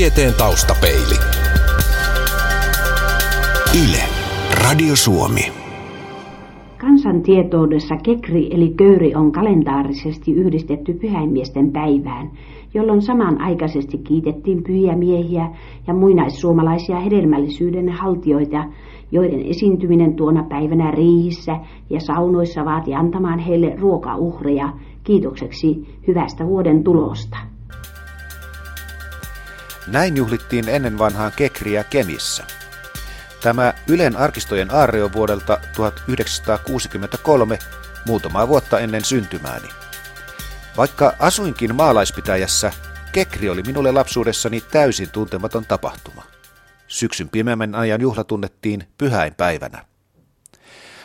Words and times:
Tieteen 0.00 0.34
taustapeili. 0.38 1.16
Yle, 3.84 4.02
Radio 4.64 4.96
Suomi. 4.96 5.40
Kansantietoudessa 6.78 7.96
kekri 7.96 8.48
eli 8.54 8.74
köyri 8.76 9.14
on 9.14 9.32
kalendaarisesti 9.32 10.32
yhdistetty 10.32 10.92
pyhäinmiesten 10.92 11.72
päivään, 11.72 12.30
jolloin 12.74 13.02
samanaikaisesti 13.02 13.98
kiitettiin 13.98 14.62
pyhiä 14.62 14.96
miehiä 14.96 15.50
ja 15.86 15.94
muinaissuomalaisia 15.94 17.00
hedelmällisyyden 17.00 17.88
haltioita, 17.88 18.64
joiden 19.12 19.46
esiintyminen 19.46 20.14
tuona 20.14 20.44
päivänä 20.48 20.90
riihissä 20.90 21.56
ja 21.90 22.00
saunoissa 22.00 22.64
vaati 22.64 22.94
antamaan 22.94 23.38
heille 23.38 23.76
ruokauhreja 23.76 24.72
kiitokseksi 25.04 25.98
hyvästä 26.06 26.46
vuoden 26.46 26.84
tulosta. 26.84 27.59
Näin 29.90 30.16
juhlittiin 30.16 30.68
ennen 30.68 30.98
vanhaan 30.98 31.32
kekriä 31.36 31.84
Kemissä. 31.84 32.44
Tämä 33.42 33.74
Ylen 33.88 34.16
arkistojen 34.16 34.74
aarre 34.74 35.04
on 35.04 35.12
vuodelta 35.12 35.58
1963, 35.76 37.58
muutamaa 38.06 38.48
vuotta 38.48 38.80
ennen 38.80 39.04
syntymääni. 39.04 39.68
Vaikka 40.76 41.14
asuinkin 41.18 41.74
maalaispitäjässä, 41.74 42.72
kekri 43.12 43.48
oli 43.48 43.62
minulle 43.62 43.92
lapsuudessani 43.92 44.60
täysin 44.60 45.10
tuntematon 45.10 45.66
tapahtuma. 45.66 46.22
Syksyn 46.88 47.28
pimeämmän 47.28 47.74
ajan 47.74 48.00
juhla 48.00 48.24
tunnettiin 48.24 48.88
pyhäinpäivänä. 48.98 49.84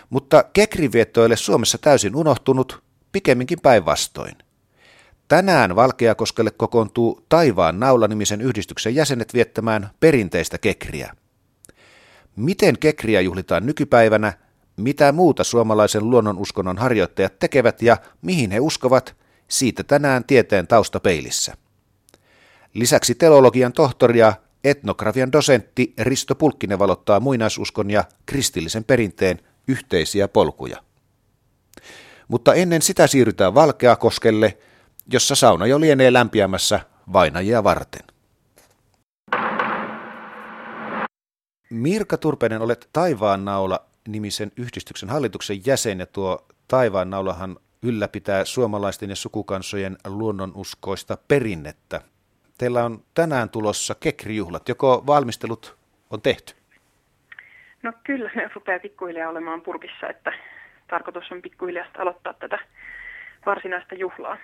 Mutta 0.10 0.44
kekrivietto 0.44 1.22
ei 1.22 1.26
ole 1.26 1.38
Suomessa 1.38 1.78
täysin 1.78 2.16
unohtunut, 2.16 2.84
pikemminkin 3.12 3.62
päinvastoin. 3.62 4.45
Tänään 5.28 5.76
Valkeakoskelle 5.76 6.52
kokoontuu 6.52 7.26
Taivaan 7.30 7.80
naula-nimisen 7.80 8.42
yhdistyksen 8.42 8.96
jäsenet 8.96 9.34
viettämään 9.34 9.90
perinteistä 10.00 10.58
kekriä. 10.58 11.14
Miten 12.36 12.80
kekriä 12.80 13.22
juhlitaan 13.22 13.66
nykypäivänä, 13.66 14.34
mitä 14.78 15.12
muuta 15.12 15.44
suomalaisen 15.44 16.10
luonnonuskonnon 16.10 16.78
harjoittajat 16.78 17.40
tekevät 17.40 17.82
ja 17.82 17.98
mihin 18.22 18.52
he 18.52 18.60
uskovat, 18.60 19.16
siitä 19.48 19.84
tänään 19.84 20.24
tieteen 20.24 20.68
taustapeilissä. 20.68 21.58
Lisäksi 22.74 23.16
teologian 23.16 23.74
tohtori 23.74 24.20
ja 24.20 24.34
etnografian 24.64 25.32
dosentti 25.32 25.94
Risto 26.00 26.36
Pulkkinen 26.36 26.80
valottaa 26.80 27.20
muinaisuskon 27.20 27.92
ja 27.92 28.04
kristillisen 28.26 28.84
perinteen 28.84 29.40
yhteisiä 29.68 30.28
polkuja. 30.28 30.78
Mutta 32.28 32.54
ennen 32.54 32.82
sitä 32.82 33.08
siirrytään 33.08 33.56
Valkeakoskelle, 33.56 34.58
jossa 35.12 35.36
sauna 35.36 35.66
jo 35.66 35.80
lienee 35.80 36.14
lämpiämässä 36.14 36.80
vainajia 37.14 37.64
varten. 37.64 38.02
Mirka 41.70 42.18
Turpeinen, 42.18 42.62
olet 42.62 42.90
Taivaan 42.94 43.46
naula 43.46 43.80
nimisen 44.08 44.52
yhdistyksen 44.58 45.10
hallituksen 45.10 45.66
jäsen 45.66 46.00
ja 46.00 46.06
tuo 46.06 46.46
Taivaan 46.68 47.10
naulahan 47.10 47.58
ylläpitää 47.84 48.46
suomalaisten 48.46 49.10
ja 49.10 49.16
sukukansojen 49.16 49.98
luonnonuskoista 50.08 51.18
perinnettä. 51.28 52.02
Teillä 52.58 52.86
on 52.86 53.04
tänään 53.14 53.50
tulossa 53.50 53.96
kekrijuhlat. 53.96 54.70
Joko 54.70 55.04
valmistelut 55.08 55.78
on 56.10 56.22
tehty? 56.22 56.54
No 57.84 57.94
kyllä, 58.04 58.32
ne 58.36 58.50
rupeaa 58.56 58.80
pikkuhiljaa 58.80 59.30
olemaan 59.30 59.62
purkissa, 59.62 60.08
että 60.10 60.34
tarkoitus 60.88 61.32
on 61.32 61.42
pikkuhiljaa 61.42 61.86
aloittaa 61.98 62.34
tätä 62.34 62.60
varsinaista 63.46 63.96
juhlaa. 63.96 64.38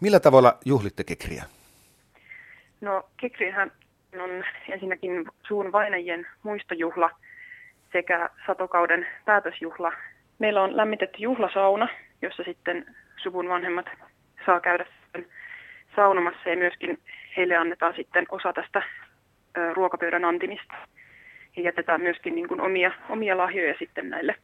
Millä 0.00 0.20
tavalla 0.20 0.58
juhlitte 0.64 1.04
kekriä? 1.04 1.44
No 2.80 3.08
kekrihän 3.16 3.72
on 4.20 4.44
ensinnäkin 4.68 5.24
suun 5.48 5.72
vainajien 5.72 6.26
muistojuhla 6.42 7.10
sekä 7.92 8.30
satokauden 8.46 9.06
päätösjuhla. 9.24 9.92
Meillä 10.38 10.62
on 10.62 10.76
lämmitetty 10.76 11.18
juhlasauna, 11.18 11.88
jossa 12.22 12.42
sitten 12.42 12.96
suvun 13.16 13.48
vanhemmat 13.48 13.86
saa 14.46 14.60
käydä 14.60 14.86
saunomassa 15.96 16.48
ja 16.48 16.56
myöskin 16.56 16.98
heille 17.36 17.56
annetaan 17.56 17.94
sitten 17.96 18.26
osa 18.30 18.52
tästä 18.52 18.82
ruokapöydän 19.74 20.24
antimista. 20.24 20.74
Ja 21.56 21.62
jätetään 21.62 22.00
myöskin 22.00 22.34
niin 22.34 22.48
kuin 22.48 22.60
omia, 22.60 22.90
omia 23.08 23.36
lahjoja 23.36 23.74
sitten 23.78 24.10
näille 24.10 24.34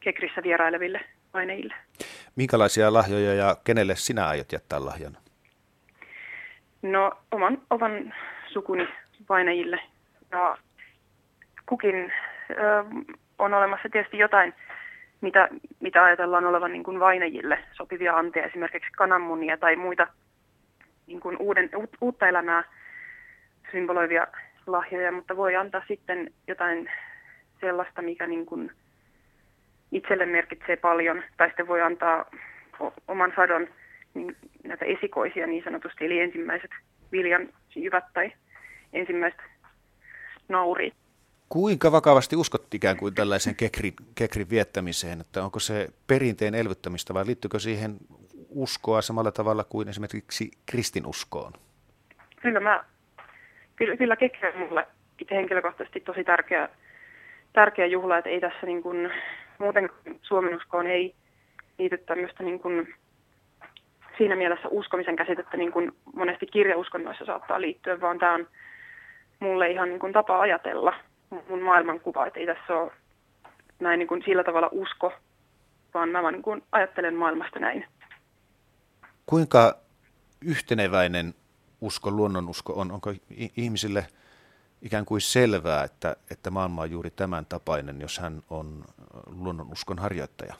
kekrissä 0.00 0.42
vieraileville 0.42 1.00
aineille. 1.36 1.74
Minkälaisia 2.36 2.92
lahjoja 2.92 3.34
ja 3.34 3.56
kenelle 3.64 3.96
sinä 3.96 4.28
aiot 4.28 4.52
jättää 4.52 4.84
lahjana? 4.84 5.18
No 6.82 7.12
oman, 7.32 7.58
oman 7.70 8.14
sukuni 8.52 8.88
painajille. 9.26 9.80
Ja 10.30 10.58
kukin 11.66 12.12
ö, 12.50 12.54
on 13.38 13.54
olemassa 13.54 13.88
tietysti 13.92 14.18
jotain, 14.18 14.54
mitä, 15.20 15.48
mitä 15.80 16.04
ajatellaan 16.04 16.44
olevan 16.44 16.72
niin 16.72 16.84
kuin 16.84 17.00
vainajille 17.00 17.58
sopivia 17.72 18.16
anteja, 18.16 18.46
esimerkiksi 18.46 18.90
kananmunia 18.96 19.56
tai 19.56 19.76
muita 19.76 20.06
niin 21.06 21.20
kuin 21.20 21.36
uuden, 21.38 21.70
u, 21.76 21.84
uutta 22.00 22.28
elämää 22.28 22.64
symboloivia 23.72 24.26
lahjoja, 24.66 25.12
mutta 25.12 25.36
voi 25.36 25.56
antaa 25.56 25.82
sitten 25.88 26.32
jotain 26.46 26.90
sellaista, 27.60 28.02
mikä 28.02 28.26
niin 28.26 28.46
kuin 28.46 28.72
itselle 29.92 30.26
merkitsee 30.26 30.76
paljon, 30.76 31.22
tai 31.36 31.48
sitten 31.48 31.68
voi 31.68 31.82
antaa 31.82 32.30
oman 33.08 33.32
sadon 33.36 33.68
niin 34.14 34.36
näitä 34.64 34.84
esikoisia 34.84 35.46
niin 35.46 35.64
sanotusti, 35.64 36.04
eli 36.04 36.20
ensimmäiset 36.20 36.70
viljan 37.12 37.48
jyvät 37.74 38.04
tai 38.14 38.32
ensimmäiset 38.92 39.40
naurit. 40.48 40.94
Kuinka 41.48 41.92
vakavasti 41.92 42.36
uskot 42.36 42.74
ikään 42.74 42.96
kuin 42.96 43.14
tällaisen 43.14 43.54
kekrin, 43.54 43.94
kekrin 44.14 44.50
viettämiseen, 44.50 45.20
että 45.20 45.44
onko 45.44 45.58
se 45.58 45.88
perinteen 46.06 46.54
elvyttämistä 46.54 47.14
vai 47.14 47.26
liittyykö 47.26 47.58
siihen 47.58 47.96
uskoa 48.48 49.02
samalla 49.02 49.32
tavalla 49.32 49.64
kuin 49.64 49.88
esimerkiksi 49.88 50.50
kristinuskoon? 50.66 51.52
Kyllä, 52.42 52.60
mä, 52.60 52.84
kyllä, 53.76 53.96
kyllä 53.96 54.16
kekri 54.16 54.48
on 54.48 54.58
mulle 54.58 54.86
itse 55.20 55.34
henkilökohtaisesti 55.34 56.00
tosi 56.00 56.24
tärkeä, 56.24 56.68
tärkeä 57.52 57.86
juhla, 57.86 58.18
että 58.18 58.30
ei 58.30 58.40
tässä 58.40 58.66
niin 58.66 58.82
kuin, 58.82 59.10
muuten 59.58 59.90
Suomen 60.22 60.56
uskoon 60.56 60.86
ei 60.86 61.14
liity 61.78 61.98
tämmöistä 61.98 62.42
niin 62.42 62.60
kuin, 62.60 62.94
siinä 64.18 64.36
mielessä 64.36 64.68
uskomisen 64.68 65.16
käsitettä 65.16 65.56
niin 65.56 65.72
kuin 65.72 65.92
monesti 66.14 66.46
kirjauskonnoissa 66.46 67.24
saattaa 67.24 67.60
liittyä, 67.60 68.00
vaan 68.00 68.18
tämä 68.18 68.34
on 68.34 68.48
mulle 69.40 69.70
ihan 69.70 69.88
niin 69.88 70.00
kuin 70.00 70.12
tapa 70.12 70.40
ajatella 70.40 70.94
mun 71.48 71.62
maailmankuva, 71.62 72.26
että 72.26 72.40
ei 72.40 72.46
tässä 72.46 72.74
ole 72.74 72.92
näin 73.80 73.98
niin 73.98 74.08
kuin 74.08 74.22
sillä 74.24 74.44
tavalla 74.44 74.68
usko, 74.72 75.12
vaan 75.94 76.08
mä 76.08 76.22
vaan 76.22 76.34
niin 76.34 76.42
kuin 76.42 76.62
ajattelen 76.72 77.14
maailmasta 77.14 77.58
näin. 77.58 77.84
Kuinka 79.26 79.76
yhteneväinen 80.40 81.34
usko, 81.80 82.10
luonnonusko 82.10 82.72
on? 82.72 82.92
Onko 82.92 83.12
ihmisille 83.56 84.06
ikään 84.82 85.04
kuin 85.04 85.20
selvää, 85.20 85.84
että, 85.84 86.16
että 86.30 86.50
maailma 86.50 86.82
on 86.82 86.90
juuri 86.90 87.10
tämän 87.10 87.46
tapainen, 87.46 88.00
jos 88.00 88.18
hän 88.18 88.42
on 88.50 88.84
luonnonuskon 89.26 89.98
harjoittaja? 89.98 90.54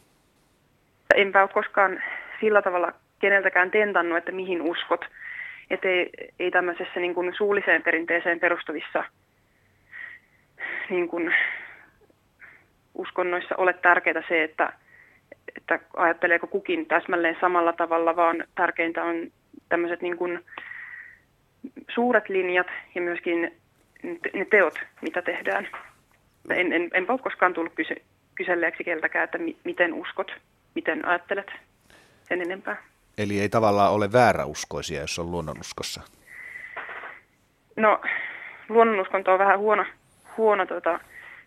Enpä 1.15 1.43
ole 1.43 1.49
koskaan 1.49 2.03
sillä 2.41 2.62
tavalla 2.62 2.93
keneltäkään 3.19 3.71
tentannut, 3.71 4.19
että 4.19 4.32
mihin 4.32 4.62
uskot. 4.62 5.04
Että 5.71 5.88
ei, 5.88 6.10
ei 6.38 6.50
tämmöisessä 6.50 7.00
niin 7.00 7.15
kuin 7.15 7.34
suulliseen 7.37 7.82
perinteeseen 7.82 8.41
perustuvissa 8.41 9.04
niin 10.91 11.09
kuin 11.09 11.34
uskonnoissa 12.94 13.56
ole 13.56 13.72
tärkeää 13.72 14.22
se, 14.28 14.44
että, 14.44 14.72
että 15.56 15.81
ajatteleeko 15.97 16.47
kukin 16.47 16.87
täsmälleen 16.87 17.37
samalla 17.41 17.72
tavalla, 17.72 18.16
vaan 18.16 18.44
tärkeintä 18.54 19.04
on 19.04 19.33
tämmöiset 19.69 20.03
niin 20.03 20.16
kuin 20.16 20.44
suuret 21.94 22.28
linjat 22.28 22.66
ja 22.94 23.00
myöskin 23.00 23.53
ne 24.35 24.45
teot, 24.45 24.75
mitä 25.03 25.23
tehdään. 25.23 25.69
En, 26.51 26.73
en, 26.73 26.91
enpä 26.95 27.13
ole 27.13 27.21
koskaan 27.21 27.55
tullut 27.55 27.75
kyse, 27.75 27.95
kyselleeksi 28.35 28.85
keltäkään, 28.85 29.25
että 29.25 29.39
mi, 29.39 29.57
miten 29.65 29.95
uskot, 29.95 30.33
miten 30.75 31.05
ajattelet 31.05 31.51
sen 32.29 32.43
enempää. 32.43 32.77
Eli 33.19 33.41
ei 33.41 33.49
tavallaan 33.49 33.93
ole 33.93 34.13
vääräuskoisia, 34.13 35.01
jos 35.01 35.19
on 35.19 35.31
luonnonuskossa? 35.31 36.01
No, 37.77 38.01
luonnonuskonto 38.69 39.33
on 39.33 39.39
vähän 39.39 39.59
huono, 39.59 39.85
huono 40.37 40.67
tota, 40.67 41.01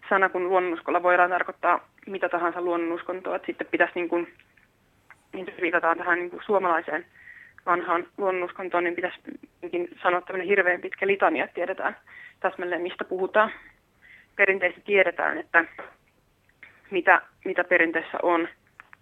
sana, 0.10 0.30
kun 0.30 0.50
luonnonuskolla 0.50 1.04
voidaan 1.04 1.30
tarkoittaa 1.30 1.90
mitä 2.08 2.30
tahansa 2.30 2.62
luonnonuskontoa. 2.62 3.36
Että 3.36 3.46
sitten 3.46 3.68
pitäisi, 3.72 3.94
niin 3.96 4.10
kuin, 4.10 4.34
niin 5.34 5.48
viitataan 5.62 5.98
tähän 5.98 6.20
niin 6.20 6.30
kuin 6.30 6.44
suomalaiseen 6.46 7.06
vanhaan 7.66 8.08
luonnonuskontoon, 8.18 8.84
niin 8.84 8.96
pitäisi 8.96 9.20
sanoa 10.04 10.22
tämmöinen 10.22 10.48
hirveän 10.48 10.82
pitkä 10.82 11.08
litania, 11.08 11.44
että 11.44 11.56
tiedetään 11.56 11.98
täsmälleen, 12.40 12.82
mistä 12.82 13.04
puhutaan. 13.04 13.52
Perinteisesti 14.36 14.82
tiedetään, 14.86 15.38
että 15.38 15.66
mitä, 16.92 17.22
mitä 17.46 17.64
perinteessä 17.64 18.18
on 18.24 18.48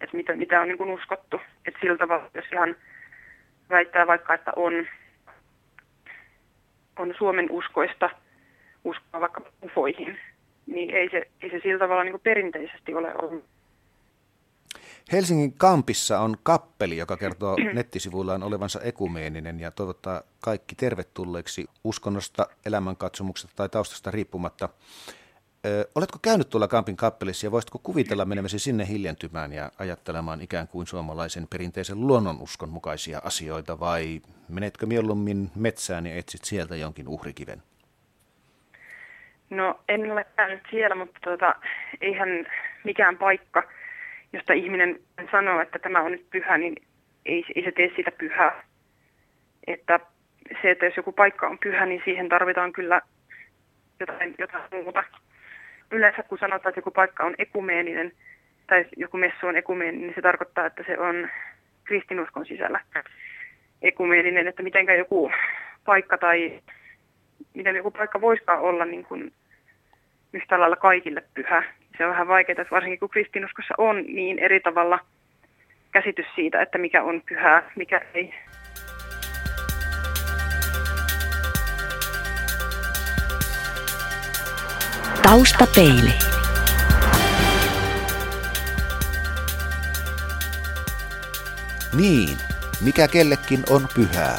että 0.01 0.17
mitä, 0.17 0.35
mitä 0.35 0.61
on 0.61 0.67
niin 0.67 0.77
kuin 0.77 0.89
uskottu. 0.89 1.41
Että 1.65 1.79
sillä 1.81 1.97
tavalla, 1.97 2.29
jos 2.33 2.45
ihan 2.53 2.75
väittää 3.69 4.07
vaikka, 4.07 4.33
että 4.33 4.51
on 4.55 4.87
on 6.99 7.13
Suomen 7.17 7.51
uskoista 7.51 8.09
uskoa 8.83 9.21
vaikka 9.21 9.41
ufoihin, 9.63 10.19
niin 10.65 10.89
ei 10.89 11.09
se, 11.09 11.27
ei 11.41 11.49
se 11.49 11.59
sillä 11.59 11.79
tavalla 11.79 12.03
niin 12.03 12.19
perinteisesti 12.19 12.93
ole 12.93 13.13
ollut. 13.21 13.45
Helsingin 15.11 15.53
Kampissa 15.53 16.19
on 16.19 16.35
kappeli, 16.43 16.97
joka 16.97 17.17
kertoo 17.17 17.55
nettisivuillaan 17.73 18.43
olevansa 18.43 18.81
ekumeeninen 18.81 19.59
ja 19.59 19.71
toivottaa 19.71 20.21
kaikki 20.41 20.75
tervetulleeksi 20.75 21.65
uskonnosta, 21.83 22.47
elämänkatsomuksesta 22.65 23.55
tai 23.55 23.69
taustasta 23.69 24.11
riippumatta. 24.11 24.69
Ö, 25.65 25.89
oletko 25.95 26.19
käynyt 26.21 26.49
tuolla 26.49 26.67
Kampin 26.67 26.97
kappelissa 26.97 27.47
ja 27.47 27.51
voisitko 27.51 27.79
kuvitella 27.83 28.25
menemäsi 28.25 28.59
sinne 28.59 28.87
hiljentymään 28.87 29.53
ja 29.53 29.71
ajattelemaan 29.79 30.41
ikään 30.41 30.67
kuin 30.67 30.87
suomalaisen 30.87 31.47
perinteisen 31.47 32.07
luonnonuskon 32.07 32.69
mukaisia 32.69 33.21
asioita 33.23 33.79
vai 33.79 34.21
menetkö 34.49 34.85
mieluummin 34.85 35.51
metsään 35.55 36.05
ja 36.05 36.15
etsit 36.15 36.43
sieltä 36.43 36.75
jonkin 36.75 37.07
uhrikiven? 37.07 37.63
No 39.49 39.79
en 39.89 40.11
ole 40.11 40.25
käynyt 40.35 40.63
siellä, 40.69 40.95
mutta 40.95 41.19
tuota, 41.23 41.55
eihän 42.01 42.29
mikään 42.83 43.17
paikka, 43.17 43.63
josta 44.33 44.53
ihminen 44.53 44.99
sanoo, 45.31 45.61
että 45.61 45.79
tämä 45.79 46.01
on 46.01 46.11
nyt 46.11 46.29
pyhä, 46.29 46.57
niin 46.57 46.75
ei, 47.25 47.45
ei 47.55 47.63
se 47.63 47.71
tee 47.71 47.91
sitä 47.95 48.11
pyhää. 48.11 48.63
Että 49.67 49.99
se, 50.61 50.71
että 50.71 50.85
jos 50.85 50.97
joku 50.97 51.11
paikka 51.11 51.47
on 51.47 51.57
pyhä, 51.59 51.85
niin 51.85 52.01
siihen 52.05 52.29
tarvitaan 52.29 52.73
kyllä 52.73 53.01
jotain, 53.99 54.35
jotain 54.37 54.63
muuta. 54.71 55.03
Yleensä 55.91 56.23
kun 56.23 56.37
sanotaan, 56.37 56.69
että 56.69 56.79
joku 56.79 56.91
paikka 56.91 57.23
on 57.23 57.35
ekumeeninen 57.37 58.11
tai 58.67 58.85
joku 58.97 59.17
messu 59.17 59.47
on 59.47 59.57
ekumeeninen, 59.57 60.07
niin 60.07 60.15
se 60.15 60.21
tarkoittaa, 60.21 60.65
että 60.65 60.83
se 60.87 60.99
on 60.99 61.29
kristinuskon 61.83 62.45
sisällä 62.45 62.79
ekumeeninen, 63.81 64.47
että 64.47 64.63
mitenkä 64.63 64.95
joku 64.95 65.31
paikka 65.85 66.17
tai 66.17 66.61
miten 67.53 67.75
joku 67.75 67.91
paikka 67.91 68.21
voisikaan 68.21 68.61
olla 68.61 68.85
niin 68.85 69.05
kuin 69.05 69.33
yhtä 70.33 70.59
lailla 70.59 70.75
kaikille 70.75 71.23
pyhä. 71.33 71.63
Se 71.97 72.05
on 72.05 72.11
vähän 72.11 72.27
vaikeaa, 72.27 72.61
että 72.61 72.75
varsinkin 72.75 72.99
kun 72.99 73.09
kristinuskossa 73.09 73.73
on 73.77 74.03
niin 74.03 74.39
eri 74.39 74.59
tavalla 74.59 74.99
käsitys 75.91 76.25
siitä, 76.35 76.61
että 76.61 76.77
mikä 76.77 77.03
on 77.03 77.21
pyhää, 77.29 77.71
mikä 77.75 78.01
ei. 78.13 78.33
Taustapeili. 85.23 86.13
Niin, 91.97 92.37
mikä 92.85 93.07
kellekin 93.07 93.63
on 93.69 93.81
pyhää. 93.95 94.37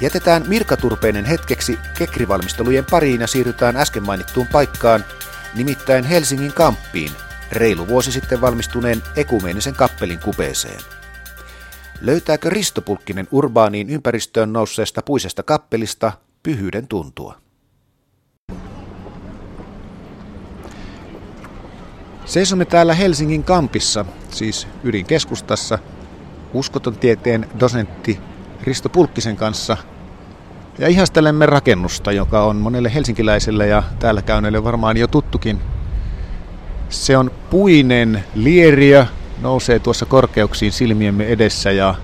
Jätetään 0.00 0.42
Mirka 0.48 0.76
Turpeinen 0.76 1.24
hetkeksi 1.24 1.78
kekrivalmistelujen 1.98 2.84
pariin 2.90 3.20
ja 3.20 3.26
siirrytään 3.26 3.76
äsken 3.76 4.02
mainittuun 4.02 4.46
paikkaan, 4.52 5.04
nimittäin 5.54 6.04
Helsingin 6.04 6.52
kamppiin, 6.52 7.10
reilu 7.52 7.88
vuosi 7.88 8.12
sitten 8.12 8.40
valmistuneen 8.40 9.02
ekumeenisen 9.16 9.74
kappelin 9.74 10.18
kupeeseen. 10.18 10.80
Löytääkö 12.00 12.50
Risto 12.50 12.82
Pulkkinen 12.82 13.28
urbaaniin 13.30 13.90
ympäristöön 13.90 14.52
nousseesta 14.52 15.02
puisesta 15.02 15.42
kappelista 15.42 16.12
pyhyyden 16.42 16.88
tuntua? 16.88 17.38
Seisomme 22.24 22.64
täällä 22.64 22.94
Helsingin 22.94 23.44
kampissa, 23.44 24.04
siis 24.30 24.68
ydinkeskustassa, 24.84 25.78
uskoton 26.54 26.98
tieteen 26.98 27.48
dosentti 27.60 28.20
Risto 28.62 28.88
Pulkkisen 28.88 29.36
kanssa 29.36 29.76
ja 30.78 30.88
ihastelemme 30.88 31.46
rakennusta, 31.46 32.12
joka 32.12 32.44
on 32.44 32.56
monelle 32.56 32.94
helsinkiläiselle 32.94 33.66
ja 33.66 33.82
täällä 33.98 34.22
käyneille 34.22 34.64
varmaan 34.64 34.96
jo 34.96 35.06
tuttukin. 35.06 35.60
Se 36.88 37.18
on 37.18 37.30
puinen 37.50 38.24
lieriö, 38.34 39.06
nousee 39.42 39.78
tuossa 39.78 40.06
korkeuksiin 40.06 40.72
silmiemme 40.72 41.24
edessä 41.26 41.70
ja 41.70 41.94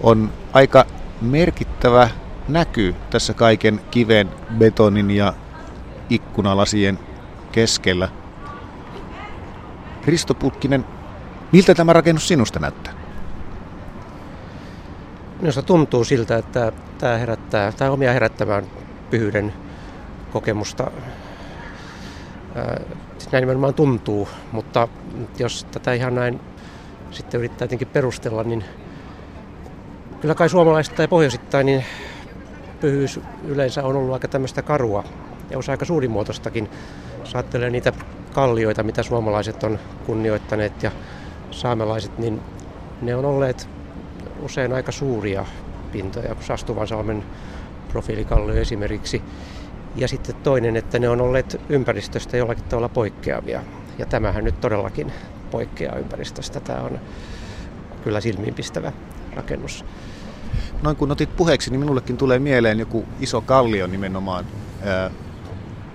on 0.00 0.32
aika 0.52 0.84
merkittävä 1.20 2.10
näky 2.48 2.94
tässä 3.10 3.34
kaiken 3.34 3.80
kiven, 3.90 4.30
betonin 4.58 5.10
ja 5.10 5.34
ikkunalasien 6.10 6.98
keskellä. 7.52 8.08
Risto 10.06 10.34
Pulkkinen, 10.34 10.84
miltä 11.52 11.74
tämä 11.74 11.92
rakennus 11.92 12.28
sinusta 12.28 12.60
näyttää? 12.60 13.01
Minusta 15.42 15.62
tuntuu 15.62 16.04
siltä, 16.04 16.36
että 16.36 16.72
tämä 16.98 17.18
herättää, 17.18 17.72
tämä 17.72 17.90
omia 17.90 18.12
herättämään 18.12 18.64
pyhyyden 19.10 19.52
kokemusta. 20.32 20.90
Näin 23.32 23.42
nimenomaan 23.42 23.74
tuntuu, 23.74 24.28
mutta 24.52 24.88
jos 25.38 25.66
tätä 25.70 25.92
ihan 25.92 26.14
näin 26.14 26.40
sitten 27.10 27.38
yrittää 27.38 27.64
jotenkin 27.64 27.88
perustella, 27.88 28.42
niin 28.42 28.64
kyllä 30.20 30.34
kai 30.34 30.48
suomalaista 30.48 30.96
tai 30.96 31.08
pohjoisittain, 31.08 31.66
niin 31.66 31.84
pyhyys 32.80 33.20
yleensä 33.44 33.84
on 33.84 33.96
ollut 33.96 34.12
aika 34.12 34.28
tämmöistä 34.28 34.62
karua 34.62 35.04
ja 35.50 35.58
osa 35.58 35.72
aika 35.72 35.84
suurimuotoistakin. 35.84 36.70
Jos 37.20 37.34
ajattelee 37.34 37.70
niitä 37.70 37.92
kallioita, 38.32 38.82
mitä 38.82 39.02
suomalaiset 39.02 39.62
on 39.62 39.78
kunnioittaneet 40.06 40.82
ja 40.82 40.90
saamelaiset, 41.50 42.18
niin 42.18 42.40
ne 43.02 43.16
on 43.16 43.24
olleet 43.24 43.68
usein 44.42 44.72
aika 44.72 44.92
suuria 44.92 45.46
pintoja, 45.92 46.36
Sastuvansalmen 46.40 47.24
profiilikallio 47.88 48.54
esimerkiksi. 48.54 49.22
Ja 49.96 50.08
sitten 50.08 50.34
toinen, 50.42 50.76
että 50.76 50.98
ne 50.98 51.08
on 51.08 51.20
olleet 51.20 51.60
ympäristöstä 51.68 52.36
jollakin 52.36 52.64
tavalla 52.64 52.88
poikkeavia. 52.88 53.62
Ja 53.98 54.06
tämähän 54.06 54.44
nyt 54.44 54.60
todellakin 54.60 55.12
poikkeaa 55.50 55.96
ympäristöstä. 55.96 56.60
Tämä 56.60 56.80
on 56.80 57.00
kyllä 58.04 58.20
silmiinpistävä 58.20 58.92
rakennus. 59.36 59.84
Noin 60.82 60.96
kun 60.96 61.12
otit 61.12 61.36
puheeksi, 61.36 61.70
niin 61.70 61.80
minullekin 61.80 62.16
tulee 62.16 62.38
mieleen 62.38 62.78
joku 62.78 63.04
iso 63.20 63.40
kallio 63.40 63.86
nimenomaan 63.86 64.44
ää, 64.84 65.10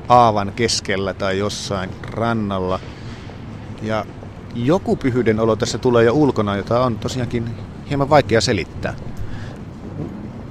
aavan 0.08 0.54
keskellä 0.56 1.14
tai 1.14 1.38
jossain 1.38 1.90
rannalla. 2.12 2.80
Ja 3.82 4.06
joku 4.56 4.96
pyhyyden 4.96 5.40
olo 5.40 5.56
tässä 5.56 5.78
tulee 5.78 6.04
jo 6.04 6.14
ulkona, 6.14 6.58
jota 6.58 6.86
on 6.86 6.98
tosiaankin 7.00 7.50
hieman 7.90 8.10
vaikea 8.10 8.42
selittää. 8.42 8.94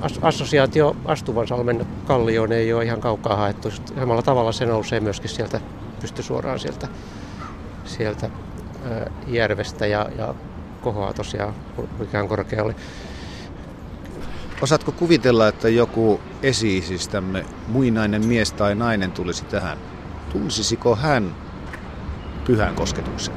As- 0.01 0.19
assosiaatio 0.23 0.97
Astuvansalmen 1.05 1.87
kallioon 2.07 2.53
ei 2.53 2.73
ole 2.73 2.85
ihan 2.85 3.01
kaukaa 3.01 3.37
haettu. 3.37 3.71
Samalla 3.71 4.23
tavalla 4.23 4.53
se 4.53 4.67
nousee 4.67 5.01
myöskin 5.01 5.31
sieltä, 5.31 5.61
pysty 6.01 6.23
suoraan 6.23 6.59
sieltä, 6.59 6.89
sieltä 7.85 8.31
ää, 8.91 9.11
järvestä 9.27 9.87
ja, 9.87 10.09
ja 10.19 10.35
kohoaa 10.83 11.13
tosiaan 11.13 11.55
mikään 11.99 12.29
korkealle. 12.29 12.75
Osaatko 14.63 14.93
kuvitella, 14.93 15.49
että 15.49 15.69
joku 15.69 16.21
esi-isistämme, 16.43 17.45
muinainen 17.69 18.27
mies 18.27 18.53
tai 18.53 18.75
nainen 18.75 19.13
tulisi 19.13 19.45
tähän? 19.45 19.79
Tunsisiko 20.33 20.97
hän 20.97 21.35
pyhän 22.45 22.75
kosketuksen? 22.75 23.35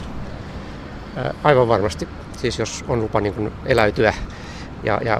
Aivan 1.44 1.68
varmasti 1.68 2.08
siis 2.42 2.60
jos 2.60 2.86
on 2.88 3.02
lupa 3.02 3.22
niin 3.22 3.34
kuin 3.34 3.52
eläytyä 3.66 4.14
ja, 4.84 5.00
ja 5.06 5.20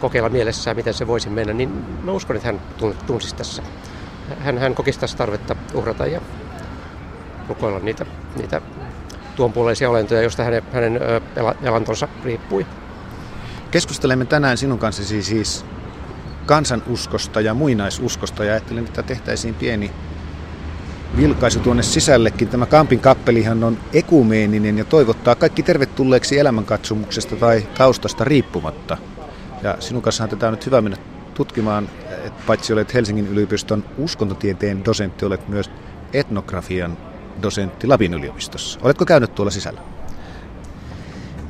kokeilla 0.00 0.28
mielessään, 0.28 0.76
miten 0.76 0.94
se 0.94 1.06
voisi 1.06 1.30
mennä, 1.30 1.52
niin 1.52 1.84
mä 2.02 2.12
uskon, 2.12 2.36
että 2.36 2.48
hän 2.48 2.60
tunsisi 3.06 3.34
tässä. 3.34 3.62
Hän, 4.38 4.58
hän 4.58 4.74
kokisi 4.74 5.00
tässä 5.00 5.16
tarvetta 5.16 5.56
uhrata 5.74 6.06
ja 6.06 6.20
rukoilla 7.48 7.78
niitä, 7.78 8.06
niitä 8.36 8.60
tuonpuoleisia 9.36 9.90
olentoja, 9.90 10.22
joista 10.22 10.44
hänen, 10.44 10.62
hänen 10.72 11.00
elantonsa 11.62 12.08
riippui. 12.24 12.66
Keskustelemme 13.70 14.24
tänään 14.24 14.58
sinun 14.58 14.78
kanssasi 14.78 15.22
siis 15.22 15.64
kansanuskosta 16.46 17.40
ja 17.40 17.54
muinaisuskosta 17.54 18.44
ja 18.44 18.52
ajattelin, 18.52 18.84
että 18.84 19.02
tehtäisiin 19.02 19.54
pieni 19.54 19.90
vilkaisu 21.16 21.60
tuonne 21.60 21.82
sisällekin. 21.82 22.48
Tämä 22.48 22.66
Kampin 22.66 23.00
kappelihan 23.00 23.64
on 23.64 23.78
ekumeeninen 23.92 24.78
ja 24.78 24.84
toivottaa 24.84 25.34
kaikki 25.34 25.62
tervetulleeksi 25.62 26.38
elämänkatsomuksesta 26.38 27.36
tai 27.36 27.66
taustasta 27.78 28.24
riippumatta. 28.24 28.98
Ja 29.62 29.76
sinun 29.80 30.02
kanssahan 30.02 30.30
tätä 30.30 30.46
on 30.46 30.52
nyt 30.52 30.66
hyvä 30.66 30.80
mennä 30.80 30.98
tutkimaan, 31.34 31.88
että 32.10 32.42
paitsi 32.46 32.72
olet 32.72 32.94
Helsingin 32.94 33.28
yliopiston 33.28 33.84
uskontotieteen 33.98 34.84
dosentti, 34.84 35.24
olet 35.24 35.48
myös 35.48 35.70
etnografian 36.12 36.98
dosentti 37.42 37.86
Lapin 37.86 38.14
yliopistossa. 38.14 38.80
Oletko 38.82 39.04
käynyt 39.04 39.34
tuolla 39.34 39.50
sisällä? 39.50 39.80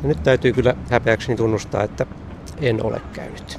No 0.03 0.09
nyt 0.09 0.23
täytyy 0.23 0.53
kyllä 0.53 0.75
häpeäkseni 0.91 1.37
tunnustaa, 1.37 1.83
että 1.83 2.07
en 2.61 2.85
ole 2.85 3.01
käynyt. 3.13 3.59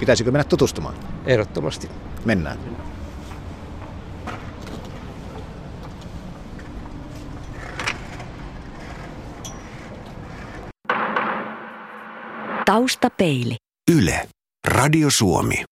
Pitäisikö 0.00 0.30
mennä 0.30 0.44
tutustumaan? 0.44 0.94
Ehdottomasti. 1.26 1.90
Mennään. 2.24 2.58
Taustapeili. 12.66 13.56
Yle. 13.96 14.28
Radio 14.68 15.10
Suomi. 15.10 15.64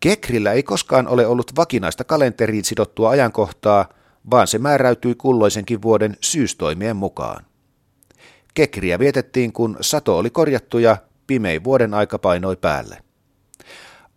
Kekrillä 0.00 0.52
ei 0.52 0.62
koskaan 0.62 1.08
ole 1.08 1.26
ollut 1.26 1.56
vakinaista 1.56 2.04
kalenteriin 2.04 2.64
sidottua 2.64 3.10
ajankohtaa, 3.10 3.88
vaan 4.30 4.46
se 4.46 4.58
määräytyi 4.58 5.14
kulloisenkin 5.14 5.82
vuoden 5.82 6.16
syystoimien 6.20 6.96
mukaan. 6.96 7.46
Kekriä 8.54 8.98
vietettiin, 8.98 9.52
kun 9.52 9.76
sato 9.80 10.18
oli 10.18 10.30
korjattu 10.30 10.78
ja 10.78 10.96
pimein 11.26 11.64
vuoden 11.64 11.94
aika 11.94 12.18
painoi 12.18 12.56
päälle. 12.56 13.02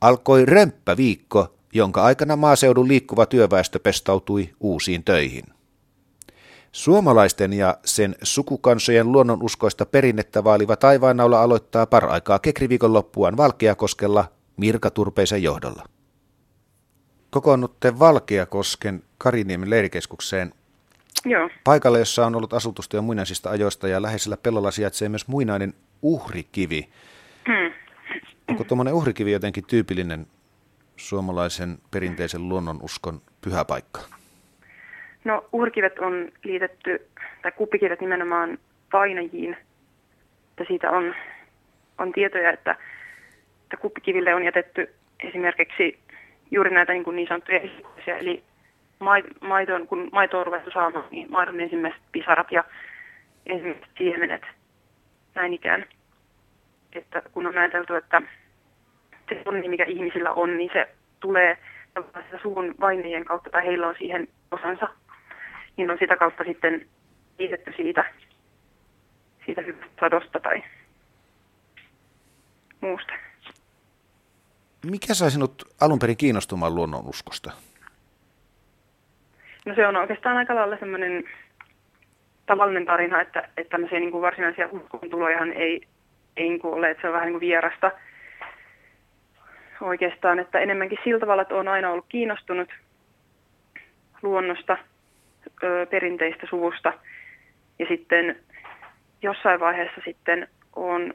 Alkoi 0.01 0.45
römppäviikko, 0.45 1.55
jonka 1.73 2.03
aikana 2.03 2.35
maaseudun 2.35 2.87
liikkuva 2.87 3.25
työväestö 3.25 3.79
pestautui 3.79 4.49
uusiin 4.59 5.03
töihin. 5.03 5.54
Suomalaisten 6.75 7.53
ja 7.53 7.77
sen 7.85 8.15
sukukansojen 8.23 9.11
luonnonuskoista 9.11 9.85
perinnettä 9.85 10.43
vaaliva 10.43 10.75
taivaannaula 10.75 11.41
aloittaa 11.41 11.85
paraikaa 11.85 12.39
kekriviikon 12.39 12.93
loppuaan 12.93 13.37
Valkeakoskella 13.37 14.31
Mirka 14.57 14.89
Turpeisen 14.89 15.43
johdolla. 15.43 15.83
Kokoonnutte 17.29 17.99
Valkeakosken 17.99 19.03
Kariniemen 19.17 19.69
leirikeskukseen 19.69 20.53
Joo. 21.25 21.49
paikalle, 21.63 21.99
jossa 21.99 22.25
on 22.25 22.35
ollut 22.35 22.53
asutusta 22.53 22.95
jo 22.95 23.01
muinaisista 23.01 23.49
ajoista 23.49 23.87
ja 23.87 24.01
läheisellä 24.01 24.37
pellolla 24.37 24.71
sijaitsee 24.71 25.09
myös 25.09 25.27
muinainen 25.27 25.73
uhrikivi. 26.01 26.89
Hmm. 27.47 27.73
Onko 28.47 28.63
tuommoinen 28.63 28.93
uhrikivi 28.93 29.31
jotenkin 29.31 29.65
tyypillinen 29.65 30.27
suomalaisen 30.95 31.77
perinteisen 31.91 32.49
luonnonuskon 32.49 33.21
pyhäpaikka? 33.41 34.01
No 35.25 35.45
uhrikivet 35.51 35.99
on 35.99 36.31
liitetty, 36.43 37.07
tai 37.41 37.51
kuppikivet 37.51 38.01
nimenomaan 38.01 38.57
painajiin. 38.91 39.57
Että 40.49 40.63
siitä 40.67 40.91
on, 40.91 41.15
on 41.97 42.11
tietoja, 42.11 42.51
että, 42.51 42.75
että 43.63 43.77
kuppikiville 43.77 44.35
on 44.35 44.43
jätetty 44.43 44.93
esimerkiksi 45.23 45.99
juuri 46.51 46.73
näitä 46.73 46.93
niin, 46.93 47.03
kuin 47.03 47.15
niin 47.15 47.27
sanottuja 47.27 47.59
esityksiä, 47.59 48.17
eli 48.17 48.43
maitoon, 49.41 49.87
kun 49.87 50.09
maito 50.11 50.39
on 50.39 50.45
ruvettu 50.45 50.71
saamaan, 50.71 51.05
niin 51.11 51.31
maidon 51.31 51.59
ensimmäiset 51.59 52.01
pisarat 52.11 52.51
ja 52.51 52.63
ensimmäiset 53.45 53.85
siemenet 53.97 54.41
näin 55.35 55.53
ikään. 55.53 55.85
Että 56.93 57.21
kun 57.31 57.47
on 57.47 57.57
ajateltu, 57.57 57.95
että 57.95 58.21
se 59.29 59.41
onni, 59.45 59.69
mikä 59.69 59.85
ihmisillä 59.87 60.31
on, 60.31 60.57
niin 60.57 60.69
se 60.73 60.87
tulee 61.19 61.57
suvun 62.41 62.75
vainajien 62.79 63.25
kautta, 63.25 63.49
tai 63.49 63.65
heillä 63.65 63.87
on 63.87 63.95
siihen 63.97 64.27
osansa, 64.51 64.89
niin 65.77 65.91
on 65.91 65.97
sitä 65.99 66.15
kautta 66.17 66.43
sitten 66.43 66.87
liitetty 67.39 67.73
siitä, 67.75 68.05
siitä 69.45 69.61
hyvästä 69.61 69.95
sadosta 69.99 70.39
tai 70.39 70.63
muusta. 72.81 73.13
Mikä 74.85 75.13
sai 75.13 75.31
sinut 75.31 75.63
alun 75.81 75.99
perin 75.99 76.17
kiinnostumaan 76.17 76.75
luonnonuskosta? 76.75 77.51
No 79.65 79.75
se 79.75 79.87
on 79.87 79.95
oikeastaan 79.95 80.37
aika 80.37 80.55
lailla 80.55 80.77
semmoinen 80.77 81.23
tavallinen 82.45 82.85
tarina, 82.85 83.21
että, 83.21 83.49
että 83.57 83.69
tämmöisiä 83.69 83.99
niin 83.99 84.11
kuin 84.11 84.21
varsinaisia 84.21 84.69
uskontulojahan 84.71 85.53
ei, 85.53 85.81
ei 86.37 86.49
niin 86.49 86.59
kuin 86.59 86.73
ole, 86.73 86.91
että 86.91 87.01
se 87.01 87.07
on 87.07 87.13
vähän 87.13 87.25
niin 87.25 87.33
kuin 87.33 87.47
vierasta 87.47 87.91
oikeastaan, 89.81 90.39
että 90.39 90.59
enemmänkin 90.59 90.97
sillä 91.03 91.19
tavalla, 91.19 91.41
että 91.41 91.55
olen 91.55 91.67
aina 91.67 91.91
ollut 91.91 92.05
kiinnostunut 92.09 92.69
luonnosta, 94.21 94.77
perinteistä 95.89 96.47
suvusta 96.49 96.93
ja 97.79 97.85
sitten 97.87 98.35
jossain 99.21 99.59
vaiheessa 99.59 100.01
sitten 100.05 100.47
olen 100.75 101.13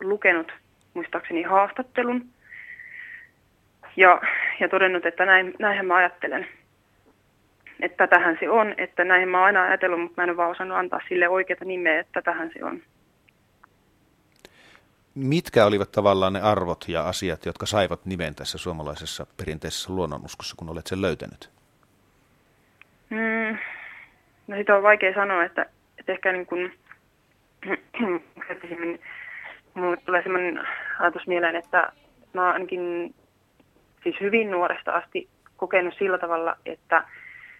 lukenut 0.00 0.52
muistaakseni 0.94 1.42
haastattelun 1.42 2.26
ja, 3.96 4.20
ja 4.60 4.68
todennut, 4.68 5.06
että 5.06 5.24
näin, 5.24 5.54
näinhän 5.58 5.86
mä 5.86 5.96
ajattelen. 5.96 6.46
Että 7.80 8.06
tähän 8.06 8.36
se 8.40 8.50
on, 8.50 8.74
että 8.78 9.04
näin 9.04 9.28
mä 9.28 9.38
oon 9.38 9.46
aina 9.46 9.62
ajatellut, 9.62 10.00
mutta 10.00 10.20
mä 10.20 10.24
en 10.24 10.30
ole 10.30 10.36
vaan 10.36 10.50
osannut 10.50 10.78
antaa 10.78 11.00
sille 11.08 11.28
oikeata 11.28 11.64
nimeä, 11.64 12.00
että 12.00 12.22
tähän 12.22 12.50
se 12.54 12.64
on. 12.64 12.82
Mitkä 15.14 15.66
olivat 15.66 15.92
tavallaan 15.92 16.32
ne 16.32 16.40
arvot 16.40 16.84
ja 16.88 17.08
asiat, 17.08 17.46
jotka 17.46 17.66
saivat 17.66 18.06
nimen 18.06 18.34
tässä 18.34 18.58
suomalaisessa 18.58 19.26
perinteisessä 19.36 19.92
luonnonuskossa, 19.92 20.56
kun 20.58 20.68
olet 20.68 20.86
sen 20.86 21.02
löytänyt? 21.02 21.53
No 24.46 24.56
sitä 24.56 24.76
on 24.76 24.82
vaikea 24.82 25.14
sanoa, 25.14 25.44
että, 25.44 25.66
että 25.98 26.12
ehkä 26.12 26.32
niin 26.32 26.46
kuin, 26.46 26.72
mulle 29.74 29.96
tulee 29.96 30.22
sellainen 30.22 30.60
ajatus 30.98 31.26
mieleen, 31.26 31.56
että 31.56 31.92
mä 32.32 32.52
ainakin 32.52 33.14
siis 34.02 34.20
hyvin 34.20 34.50
nuoresta 34.50 34.92
asti 34.92 35.28
kokenut 35.56 35.94
sillä 35.98 36.18
tavalla, 36.18 36.56
että, 36.66 37.04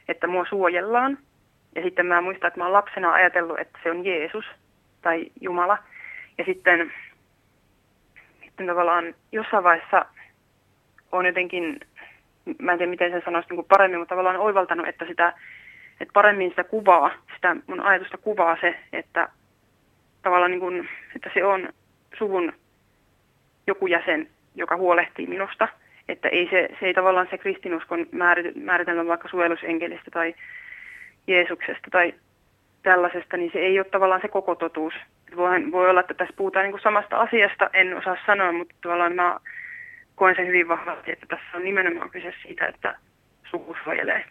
että 0.08 0.26
mua 0.26 0.44
suojellaan. 0.48 1.18
Ja 1.74 1.82
sitten 1.82 2.06
mä 2.06 2.20
muistan, 2.20 2.48
että 2.48 2.60
mä 2.60 2.64
oon 2.64 2.72
lapsena 2.72 3.12
ajatellut, 3.12 3.58
että 3.58 3.78
se 3.82 3.90
on 3.90 4.06
Jeesus 4.06 4.44
tai 5.02 5.26
Jumala. 5.40 5.78
Ja 6.38 6.44
sitten, 6.44 6.92
sitten 8.44 8.66
tavallaan 8.66 9.14
jossain 9.32 9.64
vaiheessa 9.64 10.04
on 11.12 11.26
jotenkin, 11.26 11.80
mä 12.58 12.72
en 12.72 12.78
tiedä 12.78 12.90
miten 12.90 13.10
sen 13.10 13.22
sanoisi 13.24 13.48
niin 13.48 13.56
kuin 13.56 13.68
paremmin, 13.68 13.98
mutta 13.98 14.14
tavallaan 14.14 14.36
oivaltanut, 14.36 14.88
että, 14.88 15.04
sitä, 15.06 15.32
että 16.00 16.12
paremmin 16.12 16.50
sitä 16.50 16.64
kuvaa, 16.64 17.10
sitä 17.34 17.56
mun 17.66 17.80
ajatusta 17.80 18.18
kuvaa 18.18 18.56
se, 18.60 18.74
että 18.92 19.28
tavallaan 20.22 20.50
niin 20.50 20.60
kuin, 20.60 20.88
että 21.16 21.30
se 21.34 21.44
on 21.44 21.68
suvun 22.18 22.52
joku 23.66 23.86
jäsen, 23.86 24.28
joka 24.54 24.76
huolehtii 24.76 25.26
minusta– 25.26 25.68
että 26.08 26.28
ei 26.28 26.48
se, 26.50 26.68
se 26.80 26.86
ei 26.86 26.94
tavallaan 26.94 27.26
se 27.30 27.38
kristinuskon 27.38 28.06
määritelmä 28.54 29.06
vaikka 29.06 29.28
suojelusenkelistä 29.28 30.10
tai 30.10 30.34
Jeesuksesta 31.26 31.88
tai 31.90 32.14
tällaisesta, 32.82 33.36
niin 33.36 33.50
se 33.52 33.58
ei 33.58 33.78
ole 33.78 33.86
tavallaan 33.90 34.20
se 34.20 34.28
koko 34.28 34.54
totuus. 34.54 34.94
Voi, 35.36 35.72
voi 35.72 35.90
olla, 35.90 36.00
että 36.00 36.14
tässä 36.14 36.34
puhutaan 36.36 36.62
niin 36.62 36.72
kuin 36.72 36.82
samasta 36.82 37.16
asiasta, 37.16 37.70
en 37.72 37.96
osaa 37.96 38.16
sanoa, 38.26 38.52
mutta 38.52 38.74
tavallaan 38.80 39.14
mä 39.14 39.40
koen 40.14 40.36
sen 40.36 40.46
hyvin 40.46 40.68
vahvasti, 40.68 41.12
että 41.12 41.26
tässä 41.26 41.56
on 41.56 41.64
nimenomaan 41.64 42.10
kyse 42.10 42.34
siitä, 42.42 42.66
että 42.66 42.96
suku 43.50 43.76
suojelee. 43.84 44.24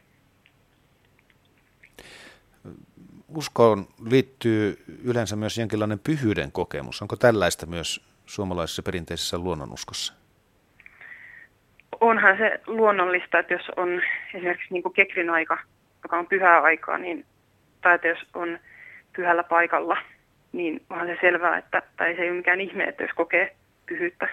Uskoon 3.35 3.87
liittyy 4.09 4.83
yleensä 5.03 5.35
myös 5.35 5.57
jonkinlainen 5.57 5.99
pyhyyden 5.99 6.51
kokemus. 6.51 7.01
Onko 7.01 7.15
tällaista 7.15 7.65
myös 7.65 8.05
suomalaisessa 8.25 8.83
perinteisessä 8.83 9.37
luonnonuskossa? 9.37 10.13
onhan 12.01 12.37
se 12.37 12.59
luonnollista, 12.67 13.39
että 13.39 13.53
jos 13.53 13.69
on 13.77 14.01
esimerkiksi 14.33 14.73
niin 14.73 14.83
kuin 14.83 14.93
kekrin 14.93 15.29
aika, 15.29 15.57
joka 16.03 16.19
on 16.19 16.27
pyhää 16.27 16.61
aikaa, 16.61 16.97
niin, 16.97 17.25
tai 17.81 17.95
että 17.95 18.07
jos 18.07 18.19
on 18.33 18.59
pyhällä 19.15 19.43
paikalla, 19.43 19.97
niin 20.51 20.81
onhan 20.89 21.07
se 21.07 21.17
selvää, 21.21 21.57
että, 21.57 21.81
tai 21.97 22.15
se 22.15 22.21
ei 22.21 22.29
ole 22.29 22.37
mikään 22.37 22.61
ihme, 22.61 22.83
että 22.83 23.03
jos 23.03 23.11
kokee 23.15 23.55
pyhyyttä. 23.85 24.29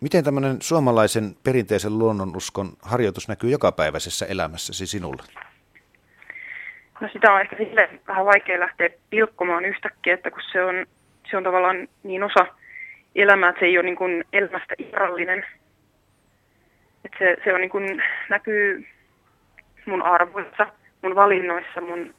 Miten 0.00 0.24
tämmöinen 0.24 0.62
suomalaisen 0.62 1.36
perinteisen 1.44 1.98
luonnonuskon 1.98 2.72
harjoitus 2.82 3.28
näkyy 3.28 3.50
jokapäiväisessä 3.50 4.26
elämässäsi 4.26 4.86
sinulla? 4.86 5.24
No 7.00 7.08
sitä 7.12 7.32
on 7.32 7.40
ehkä 7.40 7.56
sille 7.56 7.88
vähän 8.08 8.26
vaikea 8.26 8.60
lähteä 8.60 8.88
pilkkomaan 9.10 9.64
yhtäkkiä, 9.64 10.14
että 10.14 10.30
kun 10.30 10.42
se 10.52 10.64
on, 10.64 10.86
se 11.30 11.36
on 11.36 11.44
tavallaan 11.44 11.88
niin 12.02 12.22
osa 12.22 12.46
elämää, 13.14 13.48
että 13.48 13.60
se 13.60 13.66
ei 13.66 13.78
ole 13.78 13.84
niin 13.84 13.96
kuin 13.96 14.24
elämästä 14.32 14.74
irrallinen, 14.78 15.46
et 17.04 17.12
se, 17.18 17.36
se 17.44 17.54
on 17.54 17.60
niin 17.60 17.70
kuin, 17.70 18.02
näkyy 18.28 18.86
mun 19.86 20.02
arvoissa, 20.02 20.66
mun 21.02 21.14
valinnoissa, 21.14 21.80
mun 21.80 22.14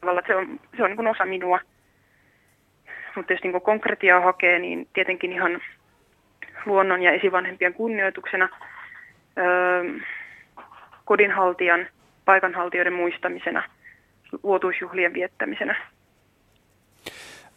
tavalla, 0.00 0.22
se 0.26 0.36
on, 0.36 0.60
se 0.76 0.82
on 0.82 0.90
niin 0.90 0.96
kuin 0.96 1.08
osa 1.08 1.24
minua. 1.24 1.60
Mutta 3.16 3.32
jos 3.32 3.42
niin 3.42 3.60
konkretiaa 3.60 4.20
hakee, 4.20 4.58
niin 4.58 4.88
tietenkin 4.92 5.32
ihan 5.32 5.60
luonnon 6.66 7.02
ja 7.02 7.12
esivanhempien 7.12 7.74
kunnioituksena, 7.74 8.48
öö, 9.38 9.84
kodinhaltijan, 11.04 11.86
paikanhaltijoiden 12.24 12.92
muistamisena, 12.92 13.62
vuotuisjuhlien 14.42 15.14
viettämisenä. 15.14 15.76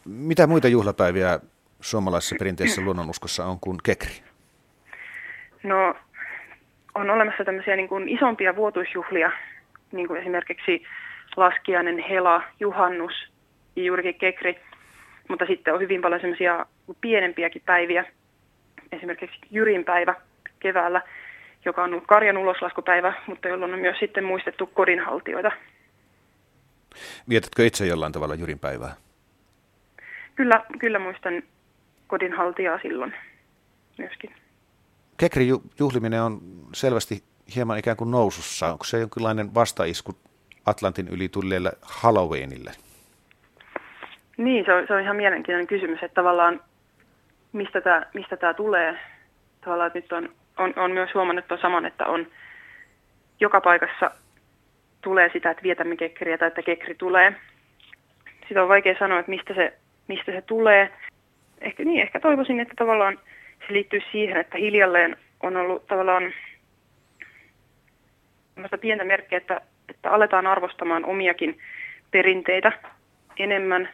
Mitä 0.06 0.48
muita 0.48 0.68
juhlapäiviä 0.68 1.40
suomalaisessa 1.82 2.36
perinteisessä 2.40 2.82
luonnonuskossa 2.82 3.46
on 3.46 3.60
kuin 3.60 3.78
kekri? 3.84 4.14
No 5.64 5.96
on 6.96 7.10
olemassa 7.10 7.46
tämmöisiä 7.46 7.76
niin 7.76 7.90
kuin 7.90 8.10
isompia 8.10 8.56
vuotuisjuhlia, 8.56 9.32
niin 9.92 10.08
kuin 10.08 10.20
esimerkiksi 10.20 10.84
laskiainen, 11.36 12.00
hela, 12.00 12.44
juhannus 12.60 13.14
ja 13.76 13.84
juurikin 13.84 14.16
kekri. 14.16 14.60
Mutta 15.30 15.46
sitten 15.46 15.74
on 15.74 15.80
hyvin 15.80 16.02
paljon 16.02 16.22
semmoisia 16.22 16.66
pienempiäkin 17.02 17.62
päiviä, 17.66 18.06
esimerkiksi 18.92 19.38
Jyrin 19.52 19.86
päivä 19.86 20.16
keväällä, 20.60 21.02
joka 21.70 21.84
on 21.84 21.92
ollut 21.92 22.08
karjan 22.08 22.38
uloslaskupäivä, 22.38 23.14
mutta 23.28 23.48
jolloin 23.48 23.74
on 23.74 23.80
myös 23.80 24.00
sitten 24.00 24.24
muistettu 24.24 24.68
kodinhaltijoita. 24.68 25.52
Vietätkö 27.30 27.66
itse 27.66 27.86
jollain 27.86 28.14
tavalla 28.14 28.36
Jyrin 28.36 28.60
päivää? 28.60 28.96
Kyllä, 30.36 30.66
kyllä 30.80 31.00
muistan 31.00 31.44
kodinhaltijaa 32.08 32.80
silloin 32.82 33.14
myöskin. 33.98 34.36
Kekri 35.18 35.48
juhliminen 35.80 36.22
on 36.22 36.42
selvästi 36.74 37.24
hieman 37.56 37.78
ikään 37.78 37.98
kuin 37.98 38.12
nousussa. 38.12 38.68
Onko 38.68 38.84
se 38.84 39.00
jonkinlainen 39.00 39.54
vastaisku 39.54 40.12
Atlantin 40.66 41.08
yli 41.08 41.30
tulleelle 41.30 41.72
Halloweenille? 41.82 42.72
Niin, 44.38 44.66
se 44.66 44.74
on, 44.74 44.88
se 44.88 44.94
on 44.94 45.02
ihan 45.02 45.16
mielenkiintoinen 45.16 45.68
kysymys, 45.68 46.04
että 46.04 46.16
tavallaan 46.16 46.62
mistä 47.54 47.82
tämä, 47.82 48.06
mistä 48.14 48.38
tämä 48.38 48.54
tulee. 48.54 49.00
Tavallaan 49.62 49.88
että 49.88 50.00
nyt 50.00 50.12
on, 50.12 50.36
on, 50.58 50.74
on 50.76 50.92
myös 50.92 51.14
huomannut 51.14 51.48
tuon 51.48 51.62
saman, 51.62 51.86
että 51.86 52.06
on 52.06 52.28
joka 53.40 53.62
paikassa 53.62 54.12
tulee 55.02 55.30
sitä, 55.34 55.52
että 55.52 55.64
vietämme 55.64 55.96
kekkeriä 55.96 56.38
tai 56.38 56.48
että 56.48 56.62
kekri 56.62 56.96
tulee. 56.96 57.34
Sitä 58.48 58.64
on 58.64 58.70
vaikea 58.70 58.96
sanoa, 59.00 59.20
että 59.20 59.32
mistä 59.32 59.54
se, 59.54 59.74
mistä 60.08 60.32
se 60.32 60.42
tulee. 60.42 60.92
Ehkä, 61.62 61.84
niin, 61.84 62.02
ehkä 62.02 62.20
toivoisin, 62.20 62.60
että 62.60 62.74
tavallaan 62.78 63.20
se 63.68 63.74
liittyy 63.74 64.02
siihen, 64.12 64.38
että 64.38 64.58
hiljalleen 64.58 65.18
on 65.44 65.58
ollut 65.58 65.88
tavallaan 65.88 66.34
pientä 68.82 69.04
merkkiä, 69.04 69.38
että, 69.38 69.62
että 69.90 70.12
aletaan 70.12 70.48
arvostamaan 70.48 71.06
omiakin 71.06 71.60
perinteitä 72.12 72.72
enemmän. 73.40 73.90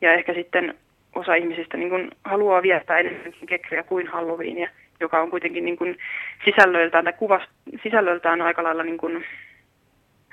Ja 0.00 0.12
ehkä 0.12 0.34
sitten 0.34 0.78
osa 1.14 1.34
ihmisistä 1.34 1.76
niin 1.76 1.90
kuin 1.90 2.10
haluaa 2.24 2.62
viettää 2.62 2.98
enemmänkin 2.98 3.48
kekriä 3.48 3.82
kuin 3.82 4.06
Halloweenia, 4.06 4.70
joka 5.00 5.20
on 5.20 5.30
kuitenkin 5.30 5.64
niin 5.64 5.76
kuin 5.76 5.98
sisällöltään 6.44 7.04
tai 7.04 7.12
kuvas, 7.12 7.42
sisällöltään 7.82 8.42
aika 8.42 8.62
lailla 8.62 8.82
niin 8.82 8.98
kuin 8.98 9.24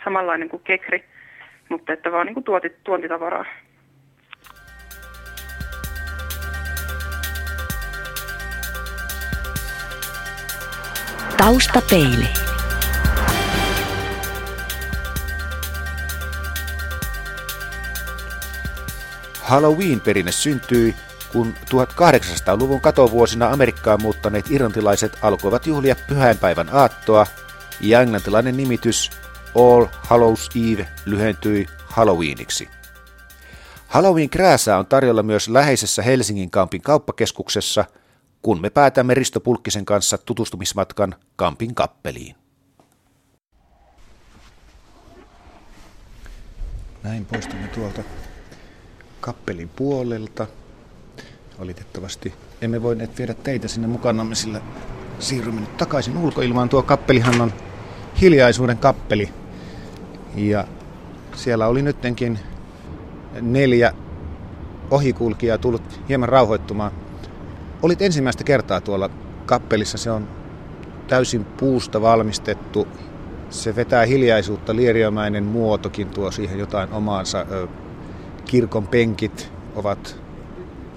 samanlainen 0.04 0.50
kuin 0.50 0.64
kekri, 0.64 1.04
mutta 1.70 1.94
että 1.94 2.12
vaan 2.12 2.26
niin 2.26 2.34
kuin 2.34 2.44
tuoti, 2.44 2.70
tuontitavaraa. 2.84 3.46
Taustapeili. 11.38 12.28
Halloween-perinne 19.42 20.32
syntyi, 20.32 20.94
kun 21.34 21.54
1800-luvun 21.76 22.82
katovuosina 22.82 23.52
Amerikkaan 23.52 24.02
muuttaneet 24.02 24.52
irlantilaiset 24.52 25.18
alkoivat 25.22 25.68
juhlia 25.68 25.96
pyhäinpäivän 26.08 26.70
aattoa, 26.72 27.26
ja 27.82 28.02
englantilainen 28.02 28.58
nimitys 28.58 29.12
All 29.56 29.86
Hallows 29.92 30.50
Eve 30.56 30.88
lyhentyi 31.06 31.68
Halloweeniksi. 31.86 32.70
Halloween 33.88 34.30
krääsää 34.30 34.78
on 34.78 34.86
tarjolla 34.86 35.24
myös 35.24 35.48
läheisessä 35.48 36.02
Helsingin 36.02 36.52
Kampin 36.52 36.82
kauppakeskuksessa, 36.82 37.86
kun 38.42 38.62
me 38.62 38.70
päätämme 38.70 39.14
Risto 39.14 39.40
Pulkkisen 39.40 39.86
kanssa 39.86 40.18
tutustumismatkan 40.18 41.16
Kampin 41.36 41.76
kappeliin. 41.76 42.36
Näin 47.04 47.26
poistumme 47.26 47.68
tuolta 47.68 48.04
kappelin 49.22 49.70
puolelta. 49.70 50.48
Valitettavasti 51.60 52.34
emme 52.62 52.84
voineet 52.84 53.18
viedä 53.18 53.34
teitä 53.34 53.68
sinne 53.68 53.88
mukanamme, 53.88 54.36
sillä 54.36 54.62
siirrymme 55.20 55.62
nyt 55.62 55.78
takaisin 55.78 56.18
ulkoilmaan. 56.18 56.70
Tuo 56.70 56.84
kappelihan 56.84 57.42
on 57.42 57.54
hiljaisuuden 58.22 58.78
kappeli. 58.78 59.30
Ja 60.36 60.68
siellä 61.36 61.68
oli 61.68 61.82
nyttenkin 61.82 62.40
neljä 63.42 63.94
ohikulkijaa 64.92 65.58
tullut 65.58 66.02
hieman 66.10 66.30
rauhoittumaan. 66.30 66.92
Olit 67.82 68.02
ensimmäistä 68.02 68.44
kertaa 68.44 68.82
tuolla 68.82 69.10
kappelissa. 69.46 69.98
Se 69.98 70.12
on 70.12 70.28
täysin 71.08 71.46
puusta 71.46 72.02
valmistettu. 72.02 72.88
Se 73.50 73.76
vetää 73.76 74.06
hiljaisuutta, 74.06 74.76
lieriömäinen 74.76 75.44
muotokin 75.44 76.10
tuo 76.10 76.32
siihen 76.32 76.60
jotain 76.60 76.92
omaansa 76.92 77.46
kirkon 78.46 78.88
penkit 78.88 79.52
ovat 79.76 80.27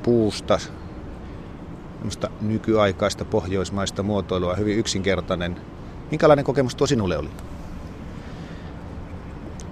puusta, 0.03 0.59
nykyaikaista 2.41 3.25
pohjoismaista 3.25 4.03
muotoilua, 4.03 4.55
hyvin 4.55 4.79
yksinkertainen. 4.79 5.57
Minkälainen 6.11 6.45
kokemus 6.45 6.75
tuo 6.75 6.87
sinulle 6.87 7.19
oli? 7.19 7.29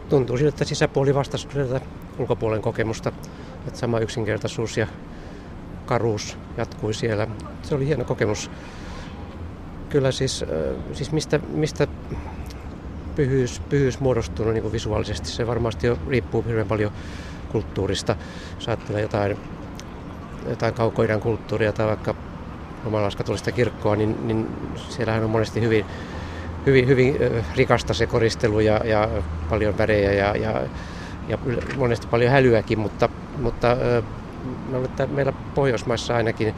Tuntuu 0.08 0.36
siltä, 0.36 0.48
että 0.48 0.64
sisäpuoli 0.64 1.14
vastasi 1.14 1.48
tätä 1.48 1.80
ulkopuolen 2.18 2.62
kokemusta. 2.62 3.12
Että 3.66 3.80
sama 3.80 3.98
yksinkertaisuus 3.98 4.76
ja 4.76 4.86
karuus 5.86 6.36
jatkui 6.56 6.94
siellä. 6.94 7.26
Se 7.62 7.74
oli 7.74 7.86
hieno 7.86 8.04
kokemus. 8.04 8.50
Kyllä 9.88 10.12
siis, 10.12 10.44
siis 10.92 11.12
mistä, 11.12 11.40
mistä 11.48 11.86
pyhyys, 13.16 13.60
pyhyys 13.68 14.00
muodostunut 14.00 14.54
niin 14.54 14.72
visuaalisesti, 14.72 15.28
se 15.28 15.46
varmasti 15.46 15.86
jo 15.86 15.98
riippuu 16.08 16.42
hyvin 16.42 16.66
paljon 16.66 16.92
kulttuurista. 17.52 18.16
Jos 18.54 18.68
ajattelee 18.68 19.02
jotain, 19.02 19.36
jotain 20.48 20.74
kaukoidän 20.74 21.20
kulttuuria 21.20 21.72
tai 21.72 21.87
vaikka 21.87 22.14
romalaiskatolista 22.84 23.52
kirkkoa, 23.52 23.96
niin, 23.96 24.28
niin 24.28 24.48
siellähän 24.88 25.24
on 25.24 25.30
monesti 25.30 25.61
hyvin, 25.61 25.84
hyvin, 26.66 26.87
hyvin 26.87 27.16
rikasta 27.56 27.94
se 27.94 28.06
koristelu 28.06 28.61
ja, 28.61 28.80
ja 28.84 29.08
paljon 29.50 29.78
värejä 29.78 30.12
ja, 30.12 30.37
ja, 30.37 30.62
ja 31.28 31.38
monesti 31.76 32.06
paljon 32.06 32.32
hälyäkin, 32.32 32.78
mutta, 32.78 33.08
mutta 33.38 33.76
että 34.84 35.06
meillä 35.06 35.32
Pohjoismaissa 35.54 36.16
ainakin 36.16 36.54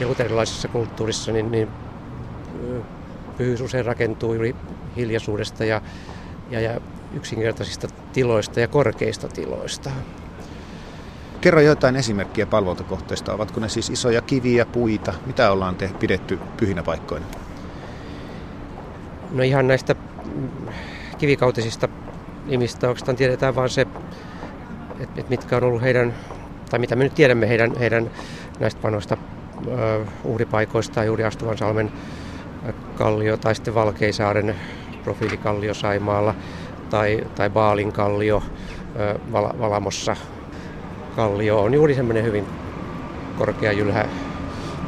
ja 0.00 0.08
luterilaisessa 0.08 0.68
kulttuurissa 0.68 1.32
niin, 1.32 1.50
niin 1.50 1.68
pyhyys 3.36 3.60
usein 3.60 3.84
rakentuu 3.84 4.34
juuri 4.34 4.56
hiljaisuudesta 4.96 5.64
ja, 5.64 5.82
ja, 6.50 6.60
ja 6.60 6.80
yksinkertaisista 7.14 7.88
tiloista 8.12 8.60
ja 8.60 8.68
korkeista 8.68 9.28
tiloista. 9.28 9.90
Kerro 11.44 11.60
jotain 11.60 11.96
esimerkkiä 11.96 12.46
palvontakohteista. 12.46 13.34
Ovatko 13.34 13.60
ne 13.60 13.68
siis 13.68 13.90
isoja 13.90 14.22
kiviä, 14.22 14.66
puita? 14.66 15.14
Mitä 15.26 15.50
ollaan 15.52 15.76
te 15.76 15.90
pidetty 15.98 16.40
pyhinä 16.56 16.82
paikkoina? 16.82 17.26
No 19.30 19.42
ihan 19.42 19.66
näistä 19.66 19.94
kivikautisista 21.18 21.88
nimistä 22.44 22.88
oikeastaan 22.88 23.16
tiedetään 23.16 23.54
vain 23.54 23.70
se, 23.70 23.86
että 25.00 25.22
mitkä 25.28 25.56
on 25.56 25.64
ollut 25.64 25.82
heidän, 25.82 26.14
tai 26.70 26.78
mitä 26.80 26.96
me 26.96 27.04
nyt 27.04 27.14
tiedämme 27.14 27.48
heidän, 27.48 27.76
heidän 27.78 28.10
näistä 28.60 28.82
vanhoista 28.82 29.16
uhripaikoista, 30.24 31.04
juuri 31.04 31.24
Astuvansalmen 31.24 31.92
kallio 32.94 33.36
tai 33.36 33.54
sitten 33.54 33.74
Valkeisaaren 33.74 34.56
profiilikallio 35.02 35.74
Saimaalla 35.74 36.34
tai, 36.90 37.20
tai 37.34 37.50
Baalinkallio 37.50 38.42
Val- 39.32 39.58
Valamossa. 39.58 40.16
Kallio 41.16 41.62
on 41.62 41.74
juuri 41.74 41.94
semmoinen 41.94 42.24
hyvin 42.24 42.44
korkea 43.38 43.72
jylhä 43.72 44.08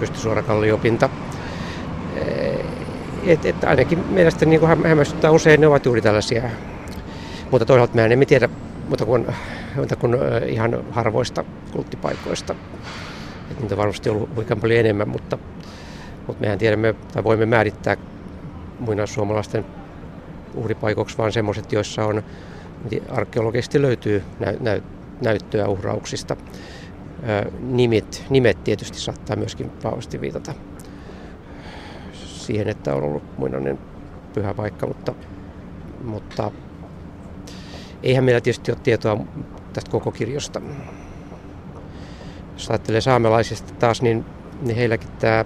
pystysuora 0.00 0.42
kalliopinta. 0.42 1.08
Et, 3.26 3.44
et 3.44 3.64
ainakin 3.64 4.04
mielestäni 4.08 4.58
niin 4.58 4.84
hämmästyttää 4.84 5.30
usein, 5.30 5.60
ne 5.60 5.66
ovat 5.66 5.84
juuri 5.84 6.02
tällaisia. 6.02 6.42
Mutta 7.50 7.66
toisaalta 7.66 7.94
me 7.94 8.04
emme 8.04 8.26
tiedä 8.26 8.48
mutta 8.88 9.04
kuin, 9.04 9.26
mutta 9.76 9.96
kuin 9.96 10.16
ihan 10.46 10.84
harvoista 10.90 11.44
kulttipaikoista. 11.72 12.54
Et 13.50 13.60
niitä 13.60 13.76
varmasti 13.76 14.10
on 14.10 14.16
ollut 14.16 14.60
paljon 14.60 14.80
enemmän, 14.80 15.08
mutta, 15.08 15.38
mutta 16.26 16.40
mehän 16.40 16.58
tiedämme 16.58 16.94
tai 17.12 17.24
voimme 17.24 17.46
määrittää 17.46 17.96
muinaissuomalaisten 18.78 19.64
uhripaikoksi, 20.54 21.18
vaan 21.18 21.32
semmoiset, 21.32 21.72
joissa 21.72 22.04
on 22.04 22.22
arkeologisesti 23.10 23.82
löytyy 23.82 24.22
näy, 24.40 24.56
näy, 24.60 24.82
näyttöä 25.20 25.68
uhrauksista. 25.68 26.36
Nimet, 27.60 28.24
nimet 28.30 28.64
tietysti 28.64 28.98
saattaa 29.00 29.36
myöskin 29.36 29.72
vahvasti 29.84 30.20
viitata 30.20 30.54
siihen, 32.12 32.68
että 32.68 32.94
on 32.94 33.02
ollut 33.02 33.38
muinainen 33.38 33.78
pyhä 34.34 34.54
paikka, 34.54 34.86
mutta, 34.86 35.14
mutta 36.04 36.50
eihän 38.02 38.24
meillä 38.24 38.40
tietysti 38.40 38.72
ole 38.72 38.78
tietoa 38.82 39.18
tästä 39.72 39.90
koko 39.90 40.12
kirjosta. 40.12 40.60
Jos 42.52 42.70
ajattelee 42.70 43.00
saamelaisista 43.00 43.74
taas, 43.74 44.02
niin, 44.02 44.24
niin 44.62 44.76
heilläkin 44.76 45.08
tämä 45.18 45.44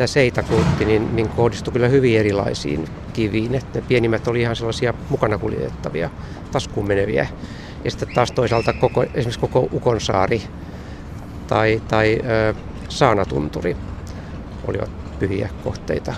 tämä 0.00 0.06
seitakultti 0.06 0.84
niin, 0.84 1.16
niin 1.16 1.28
kohdistui 1.28 1.72
kyllä 1.72 1.88
hyvin 1.88 2.18
erilaisiin 2.18 2.88
kiviin. 3.12 3.54
Et 3.54 3.74
ne 3.74 3.80
pienimmät 3.88 4.28
oli 4.28 4.40
ihan 4.40 4.56
sellaisia 4.56 4.94
mukana 5.10 5.38
kuljetettavia, 5.38 6.10
taskuun 6.52 6.88
meneviä. 6.88 7.28
Ja 7.84 7.90
sitten 7.90 8.08
taas 8.14 8.32
toisaalta 8.32 8.72
koko, 8.72 9.02
esimerkiksi 9.02 9.40
koko 9.40 9.68
Ukonsaari 9.72 10.42
tai, 11.46 11.82
tai 11.88 12.18
ö, 12.24 12.54
Saanatunturi 12.88 13.76
olivat 14.66 14.90
pyhiä 15.18 15.50
kohteita. 15.64 16.14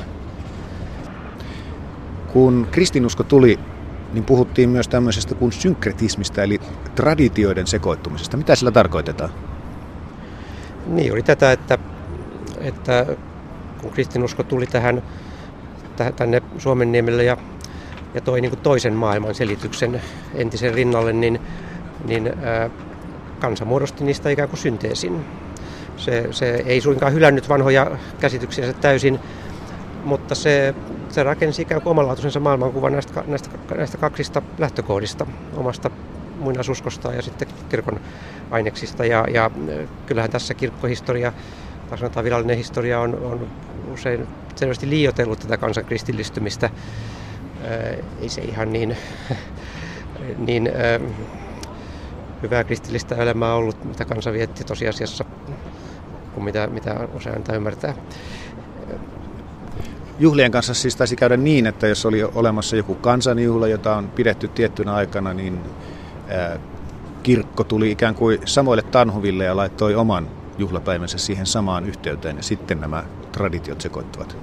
Kun 2.33 2.69
kristinusko 2.71 3.25
tuli, 3.25 3.59
niin 4.13 4.25
puhuttiin 4.25 4.69
myös 4.69 4.89
tämmöisestä 4.89 5.35
kuin 5.35 5.53
synkretismistä, 5.53 6.43
eli 6.43 6.59
traditioiden 6.95 7.67
sekoittumisesta. 7.67 8.37
Mitä 8.37 8.57
sillä 8.57 8.73
tarkoitetaan? 8.73 9.31
Niin, 10.87 11.13
oli 11.13 11.23
tätä, 11.23 11.53
että, 11.53 11.79
että 12.61 13.07
kun 13.81 13.91
kristinusko 13.91 14.43
tuli 14.43 14.67
tähän, 14.67 15.03
tänne 16.17 16.43
Suomen 16.59 16.93
niemelle 16.93 17.25
ja, 17.25 17.37
ja 18.15 18.21
toi 18.21 18.41
niin 18.41 18.51
kuin 18.51 18.61
toisen 18.61 18.93
maailman 18.93 19.35
selityksen 19.35 20.03
entisen 20.35 20.75
rinnalle, 20.75 21.13
niin, 21.13 21.41
niin 22.05 22.33
ää, 22.43 22.71
kansa 23.41 23.65
muodosti 23.65 24.05
niistä 24.05 24.31
ikään 24.31 24.49
kuin 24.49 24.61
synteesin. 24.61 25.25
Se, 25.97 26.29
se 26.31 26.63
ei 26.67 26.81
suinkaan 26.81 27.13
hylännyt 27.13 27.49
vanhoja 27.49 27.91
käsityksiä 28.21 28.73
täysin, 28.73 29.21
mutta 30.05 30.35
se, 30.35 30.75
se 31.09 31.23
rakensi 31.23 31.63
ikään 31.63 31.83
kuin 31.83 31.91
omanlaatuisensa 31.91 32.41
maailmankuvan 32.41 32.93
näistä, 32.93 33.25
näistä, 33.27 33.51
näistä 33.77 33.99
kaksista 33.99 34.43
lähtökohdista, 34.59 35.27
omasta 35.57 35.91
muinaisuskosta 36.39 37.13
ja 37.13 37.23
sitten 37.23 37.49
kirkon 37.69 38.01
aineksista. 38.51 39.05
Ja, 39.05 39.25
ja 39.35 39.51
kyllähän 40.07 40.31
tässä 40.31 40.55
kirkkohistoria, 40.55 41.33
tai 41.89 41.99
sanotaan 41.99 42.25
virallinen 42.25 42.57
historia, 42.57 43.01
on, 43.01 43.15
on 43.15 43.49
usein 43.93 44.27
selvästi 44.57 44.89
liioitellut 44.89 45.39
tätä 45.39 45.57
kansan 45.57 45.85
kristillistymistä. 45.85 46.71
Ei 48.21 48.29
se 48.29 48.41
ihan 48.41 48.73
niin, 48.73 48.97
niin 50.47 50.71
hyvää 52.43 52.65
kristillistä 52.65 53.15
elämää 53.15 53.55
ollut, 53.55 53.85
mitä 53.85 54.05
kansa 54.05 54.33
vietti 54.33 54.65
tosiasiassa, 54.65 55.25
kuin 56.35 56.45
mitä, 56.45 56.67
mitä 56.67 57.09
usein 57.15 57.37
antaa 57.37 57.57
ymmärtää. 57.57 57.95
Juhlien 60.19 60.51
kanssa 60.51 60.75
siis 60.75 60.97
taisi 60.97 61.17
käydä 61.17 61.37
niin, 61.37 61.67
että 61.67 61.87
jos 61.87 62.07
oli 62.07 62.25
olemassa 62.25 62.77
joku 62.77 62.95
kansanjuhla, 62.95 63.69
jota 63.69 63.97
on 63.97 64.09
pidetty 64.09 64.49
tiettynä 64.49 64.95
aikana, 64.95 65.35
niin 65.35 65.61
kirkko 67.23 67.65
tuli 67.65 67.91
ikään 67.91 68.15
kuin 68.15 68.39
samoille 68.45 68.83
tanhuville 68.83 69.45
ja 69.45 69.57
laittoi 69.57 69.95
oman 69.95 70.29
juhlapäivänsä 70.59 71.19
siihen 71.19 71.47
samaan 71.47 71.87
yhteyteen 71.87 72.37
ja 72.37 72.43
sitten 72.43 72.81
nämä 72.81 73.05
traditiot 73.33 73.81
sekoittuvat. 73.81 74.37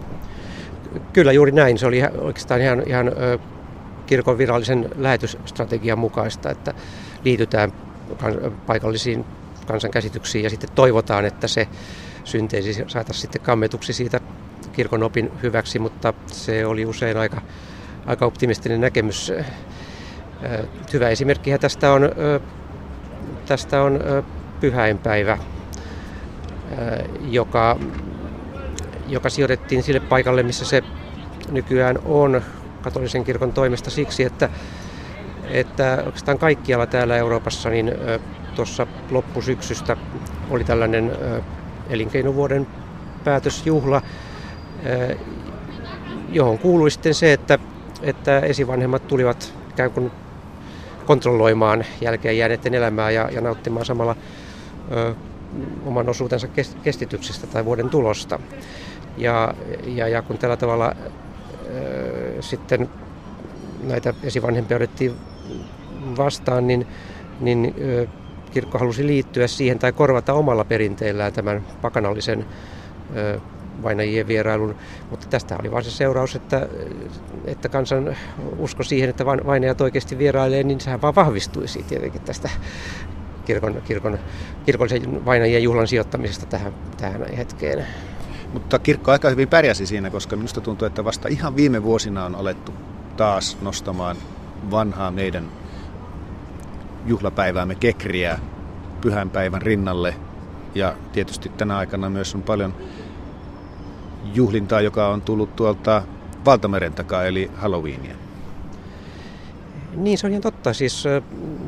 Kyllä 1.14 1.32
juuri 1.32 1.52
näin. 1.52 1.78
Se 1.78 1.88
oli 1.88 2.02
oikeastaan 2.18 2.62
ihan, 2.62 2.84
ihan 2.86 3.12
kirkon 4.06 4.38
virallisen 4.38 4.90
lähetysstrategian 4.98 6.00
mukaista, 6.00 6.50
että 6.50 6.74
liitytään 7.26 7.74
paikallisiin 8.68 9.26
kansankäsityksiin 9.68 10.44
ja 10.44 10.50
sitten 10.50 10.70
toivotaan, 10.76 11.26
että 11.26 11.48
se 11.48 11.68
synteesi 12.24 12.84
saataisiin 12.88 13.22
sitten 13.22 13.42
kammetuksi 13.42 13.94
siitä 13.94 14.20
kirkon 14.74 15.04
opin 15.04 15.32
hyväksi, 15.44 15.80
mutta 15.80 16.14
se 16.28 16.66
oli 16.66 16.86
usein 16.86 17.18
aika, 17.18 17.42
aika 18.06 18.26
optimistinen 18.26 18.82
näkemys. 18.82 19.34
Hyvä 20.94 21.10
esimerkki 21.10 21.58
tästä 21.58 21.92
on, 21.92 22.10
tästä 23.46 23.82
on 23.82 24.00
pyhäinpäivä, 24.60 25.38
joka, 27.22 27.80
joka 29.10 29.30
sijoitettiin 29.30 29.84
sille 29.84 30.00
paikalle, 30.00 30.44
missä 30.44 30.66
se 30.66 30.84
nykyään 31.52 32.00
on 32.06 32.42
katolisen 32.82 33.24
kirkon 33.24 33.54
toimesta 33.54 33.90
siksi, 33.90 34.24
että, 34.24 34.50
että 35.50 36.04
oikeastaan 36.06 36.40
kaikkialla 36.40 36.86
täällä 36.86 37.18
Euroopassa 37.18 37.70
niin 37.70 37.92
tuossa 38.56 38.88
loppusyksystä 39.12 39.98
oli 40.50 40.64
tällainen 40.64 41.12
elinkeinovuoden 41.90 42.68
päätösjuhla, 43.24 44.02
johon 46.32 46.60
kuului 46.60 46.92
sitten 46.92 47.14
se, 47.14 47.34
että, 47.34 47.60
että 48.02 48.40
esivanhemmat 48.40 49.08
tulivat 49.08 49.54
ikään 49.70 49.92
kuin 49.92 50.12
kontrolloimaan 51.06 51.86
jälkeen 52.02 52.38
jääneiden 52.38 52.74
elämää 52.74 53.12
ja, 53.12 53.30
ja 53.32 53.42
nauttimaan 53.42 53.86
samalla 53.86 54.16
ö, 54.92 55.16
oman 55.86 56.10
osuutensa 56.10 56.48
kestityksestä 56.84 57.48
tai 57.48 57.66
vuoden 57.66 57.90
tulosta. 57.90 58.40
Ja, 59.18 59.54
ja, 59.86 60.08
ja 60.08 60.22
kun 60.22 60.38
tällä 60.38 60.58
tavalla 60.58 60.96
ö, 61.68 62.42
sitten 62.42 62.90
näitä 63.84 64.14
esivanhempia 64.24 64.78
otettiin 64.78 65.16
vastaan, 66.18 66.68
niin, 66.68 66.88
niin 67.40 67.76
ö, 67.82 68.08
kirkko 68.52 68.78
halusi 68.78 69.08
liittyä 69.08 69.48
siihen 69.48 69.80
tai 69.80 69.92
korvata 69.92 70.34
omalla 70.34 70.64
perinteellään 70.64 71.34
tämän 71.34 71.64
pakanallisen 71.82 72.46
ö, 73.16 73.40
vainajien 73.84 74.28
vierailun, 74.28 74.76
mutta 75.10 75.28
tästä 75.30 75.58
oli 75.60 75.72
vain 75.72 75.84
se 75.84 75.92
seuraus, 75.92 76.36
että, 76.36 76.68
että 77.46 77.70
kansan 77.70 78.18
usko 78.58 78.84
siihen, 78.84 79.10
että 79.10 79.26
vainajat 79.26 79.82
oikeasti 79.82 80.18
vierailee, 80.18 80.64
niin 80.64 80.80
sehän 80.80 81.02
vaan 81.02 81.16
vahvistuisi 81.16 81.84
tietenkin 81.84 82.22
tästä 82.22 82.50
kirkon, 83.46 83.82
kirkon, 83.86 84.20
kirkollisen 84.66 85.26
vainajien 85.26 85.64
juhlan 85.64 85.88
sijoittamisesta 85.88 86.46
tähän, 86.46 86.74
tähän 86.98 87.26
hetkeen. 87.38 87.86
Mutta 88.54 88.80
kirkko 88.80 89.12
aika 89.12 89.30
hyvin 89.30 89.48
pärjäsi 89.48 89.86
siinä, 89.86 90.10
koska 90.10 90.36
minusta 90.36 90.62
tuntuu, 90.62 90.86
että 90.86 91.06
vasta 91.06 91.28
ihan 91.28 91.56
viime 91.56 91.84
vuosina 91.84 92.26
on 92.26 92.36
alettu 92.36 92.74
taas 93.18 93.58
nostamaan 93.62 94.18
vanhaa 94.72 95.12
meidän 95.12 95.52
juhlapäiväämme 97.06 97.76
kekriä 97.76 98.40
pyhänpäivän 99.02 99.62
rinnalle. 99.62 100.16
Ja 100.76 100.96
tietysti 101.12 101.50
tänä 101.50 101.78
aikana 101.78 102.10
myös 102.10 102.36
on 102.36 102.44
paljon 102.44 102.74
juhlintaa, 104.34 104.82
joka 104.82 105.08
on 105.08 105.22
tullut 105.22 105.56
tuolta 105.56 106.04
Valtameren 106.46 106.94
takaa, 106.94 107.24
eli 107.24 107.52
Halloweenia. 107.56 108.16
Niin, 109.96 110.18
se 110.18 110.28
on 110.28 110.32
ihan 110.32 110.42
totta. 110.42 110.74
Siis, 110.74 111.04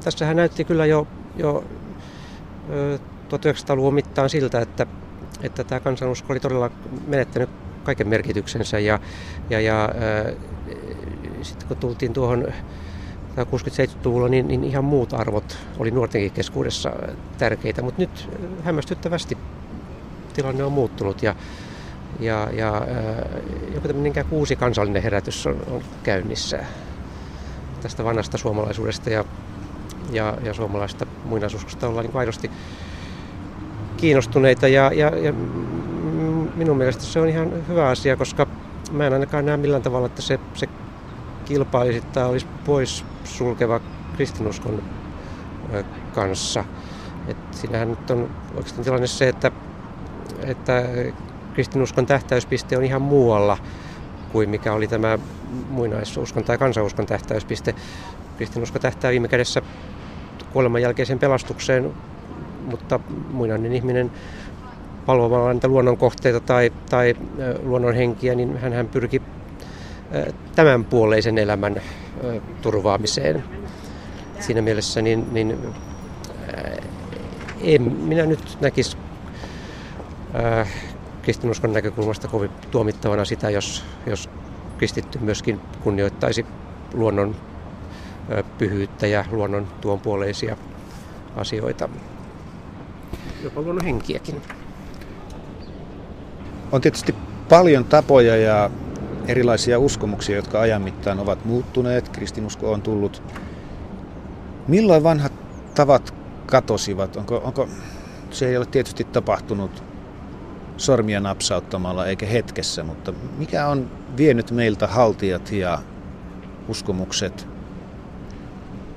tässähän 0.04 0.36
näytti 0.36 0.63
kyllä 0.63 0.86
jo, 0.86 1.08
jo 1.36 1.63
1900-luvun 3.30 3.94
mittaan 3.94 4.30
siltä, 4.30 4.62
että, 4.62 4.88
että 5.43 5.63
tämä 5.63 5.80
kansanusko 5.80 6.34
oli 6.34 6.39
todella 6.39 6.71
menettänyt 7.08 7.49
kaiken 7.84 8.08
merkityksensä. 8.08 8.80
Ja, 8.80 8.99
ja, 9.49 9.60
ja 9.60 9.84
äh, 9.86 10.34
sitten 11.41 11.67
kun 11.67 11.77
tultiin 11.77 12.13
tuohon 12.13 12.47
60-70-luvulla, 13.38 14.27
niin, 14.27 14.47
niin 14.47 14.63
ihan 14.63 14.84
muut 14.84 15.13
arvot 15.13 15.58
oli 15.80 15.91
nuortenkin 15.91 16.32
keskuudessa 16.32 16.91
tärkeitä. 17.38 17.82
Mutta 17.82 18.01
nyt 18.01 18.30
hämmästyttävästi 18.63 19.38
tilanne 20.34 20.63
on 20.63 20.71
muuttunut 20.71 21.23
ja, 21.23 21.36
ja, 22.19 22.49
ja 22.54 22.77
äh, 22.77 23.41
joku 23.73 23.88
tämmöinen 23.88 24.25
uusi 24.32 24.56
kansallinen 24.56 25.04
herätys 25.04 25.47
on, 25.47 25.63
on 25.71 25.82
käynnissä 26.04 26.60
tästä 27.82 28.04
vanhasta 28.04 28.38
suomalaisuudesta 28.38 29.10
ja, 29.10 29.25
ja, 30.12 30.38
ja 30.43 30.54
suomalaista 30.54 31.06
muinaisuuskosta 31.25 31.88
ollaan 31.88 32.06
niin 32.06 32.17
aidosti 32.17 32.51
kiinnostuneita 34.01 34.67
ja, 34.67 34.91
ja, 34.93 35.07
ja 35.17 35.33
minun 36.55 36.77
mielestä 36.77 37.03
se 37.03 37.19
on 37.19 37.29
ihan 37.29 37.67
hyvä 37.67 37.87
asia, 37.87 38.17
koska 38.17 38.47
mä 38.91 39.07
en 39.07 39.13
ainakaan 39.13 39.45
näe 39.45 39.57
millään 39.57 39.81
tavalla, 39.81 40.05
että 40.05 40.21
se, 40.21 40.39
se 40.53 40.67
kilpailisi 41.45 42.01
tai 42.01 42.25
olisi 42.25 42.47
pois 42.65 43.05
sulkeva 43.23 43.79
kristinuskon 44.15 44.83
kanssa. 46.15 46.65
Et 47.27 47.37
siinähän 47.51 47.89
nyt 47.89 48.11
on 48.11 48.29
oikeastaan 48.55 48.83
tilanne 48.83 49.07
se, 49.07 49.27
että, 49.27 49.51
että 50.43 50.83
kristinuskon 51.53 52.05
tähtäyspiste 52.05 52.77
on 52.77 52.83
ihan 52.83 53.01
muualla 53.01 53.57
kuin 54.31 54.49
mikä 54.49 54.73
oli 54.73 54.87
tämä 54.87 55.19
muinaisuuskon 55.69 56.43
tai 56.43 56.57
kansanuskon 56.57 57.05
tähtäyspiste. 57.05 57.75
Kristinusko 58.37 58.79
tähtää 58.79 59.11
viime 59.11 59.27
kädessä 59.27 59.61
kuoleman 60.53 60.81
jälkeiseen 60.81 61.19
pelastukseen, 61.19 61.93
mutta 62.65 63.00
muinainen 63.32 63.74
ihminen 63.74 64.12
palvomalla 65.06 65.54
niitä 65.54 65.67
luonnonkohteita 65.67 66.39
tai, 66.39 66.71
tai 66.89 67.15
luonnon 67.63 67.95
henkiä, 67.95 68.36
niin 68.36 68.58
hän 68.58 68.88
pyrki 68.88 69.21
tämänpuoleisen 70.56 71.38
elämän 71.38 71.82
turvaamiseen. 72.62 73.43
Siinä 74.39 74.62
mielessä 74.62 75.02
niin, 75.02 75.34
niin 75.34 75.58
en 77.62 77.82
minä 77.82 78.26
nyt 78.26 78.58
näkisi 78.62 78.97
kristinuskon 81.21 81.74
näkökulmasta 81.74 82.28
kovin 82.28 82.52
tuomittavana 82.71 83.26
sitä, 83.26 83.50
jos, 83.50 83.84
jos 84.06 84.30
kristitty 84.78 85.19
myöskin 85.19 85.60
kunnioittaisi 85.84 86.45
luonnon 86.93 87.36
pyhyyttä 88.58 89.08
ja 89.08 89.26
luonnon 89.32 89.67
tuonpuoleisia 89.82 90.58
asioita, 91.36 91.89
jopa 93.43 93.62
luonnon 93.62 93.86
henkiäkin. 93.86 94.41
On 96.71 96.82
tietysti 96.82 97.15
paljon 97.49 97.86
tapoja 97.86 98.38
ja 98.38 98.69
erilaisia 99.27 99.80
uskomuksia, 99.80 100.36
jotka 100.36 100.62
ajan 100.62 100.82
mittaan 100.82 101.19
ovat 101.19 101.45
muuttuneet. 101.45 102.10
Kristinusko 102.10 102.71
on 102.71 102.82
tullut. 102.82 103.23
Milloin 104.67 105.04
vanhat 105.04 105.34
tavat 105.75 106.13
katosivat? 106.45 107.15
Onko, 107.15 107.38
onko, 107.38 107.67
se 108.32 108.49
ei 108.49 108.58
ole 108.58 108.65
tietysti 108.65 109.04
tapahtunut 109.04 109.84
sormia 110.77 111.19
napsauttamalla 111.19 112.06
eikä 112.06 112.25
hetkessä, 112.25 112.84
mutta 112.84 113.13
mikä 113.38 113.67
on 113.67 113.91
vienyt 114.17 114.51
meiltä 114.51 114.88
haltijat 114.88 115.51
ja 115.51 115.80
uskomukset 116.67 117.47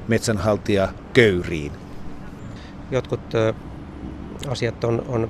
metsänhaltija 0.09 0.88
köyriin? 1.12 1.72
Jotkut 2.90 3.20
asiat 4.48 4.85
on, 4.85 5.02
on 5.09 5.28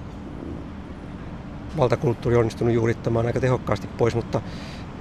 valtakulttuuri 1.77 2.37
onnistunut 2.37 2.75
juurittamaan 2.75 3.27
aika 3.27 3.41
tehokkaasti 3.41 3.91
pois, 3.97 4.15
mutta, 4.15 4.41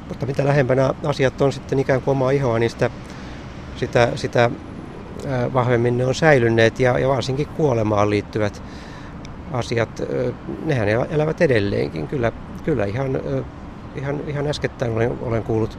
mutta 0.09 0.25
mitä 0.25 0.45
lähempänä 0.45 0.93
asiat 1.05 1.41
on 1.41 1.53
sitten 1.53 1.79
ikään 1.79 2.01
kuin 2.01 2.11
omaa 2.11 2.31
ihoa, 2.31 2.59
niin 2.59 2.69
sitä, 2.69 2.89
sitä, 3.75 4.11
sitä 4.15 4.49
vahvemmin 5.53 5.97
ne 5.97 6.05
on 6.05 6.15
säilyneet 6.15 6.79
ja, 6.79 6.99
ja 6.99 7.09
varsinkin 7.09 7.47
kuolemaan 7.53 8.09
liittyvät 8.09 8.63
asiat, 9.51 9.89
nehän 10.65 10.87
elävät 10.89 11.41
edelleenkin. 11.41 12.07
Kyllä, 12.07 12.31
kyllä 12.63 12.85
ihan, 12.85 13.21
ihan, 13.95 14.21
ihan 14.27 14.47
äskettäin 14.47 14.91
olen, 14.91 15.17
olen 15.21 15.43
kuullut 15.43 15.77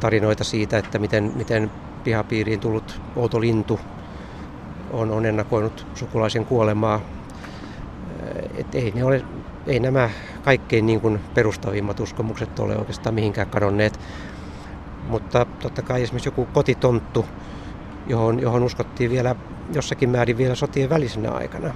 tarinoita 0.00 0.44
siitä, 0.44 0.78
että 0.78 0.98
miten, 0.98 1.32
miten 1.34 1.72
pihapiiriin 2.04 2.60
tullut 2.60 3.00
outo 3.16 3.40
lintu 3.40 3.80
on, 4.92 5.10
on 5.10 5.26
ennakoinut 5.26 5.86
sukulaisen 5.94 6.46
kuolemaa. 6.46 7.19
Et 8.60 8.74
ei, 8.74 8.92
ne 8.94 9.04
ole, 9.04 9.24
ei 9.66 9.80
nämä 9.80 10.10
kaikkein 10.42 10.86
niin 10.86 11.00
kuin 11.00 11.20
perustavimmat 11.34 12.00
uskomukset 12.00 12.58
ole 12.58 12.76
oikeastaan 12.76 13.14
mihinkään 13.14 13.50
kadonneet. 13.50 14.00
Mutta 15.08 15.44
totta 15.44 15.82
kai 15.82 16.02
esimerkiksi 16.02 16.28
joku 16.28 16.44
kotitonttu, 16.52 17.26
johon, 18.06 18.40
johon 18.40 18.62
uskottiin 18.62 19.10
vielä 19.10 19.36
jossakin 19.72 20.10
määrin 20.10 20.38
vielä 20.38 20.54
sotien 20.54 20.90
välisenä 20.90 21.30
aikana, 21.30 21.74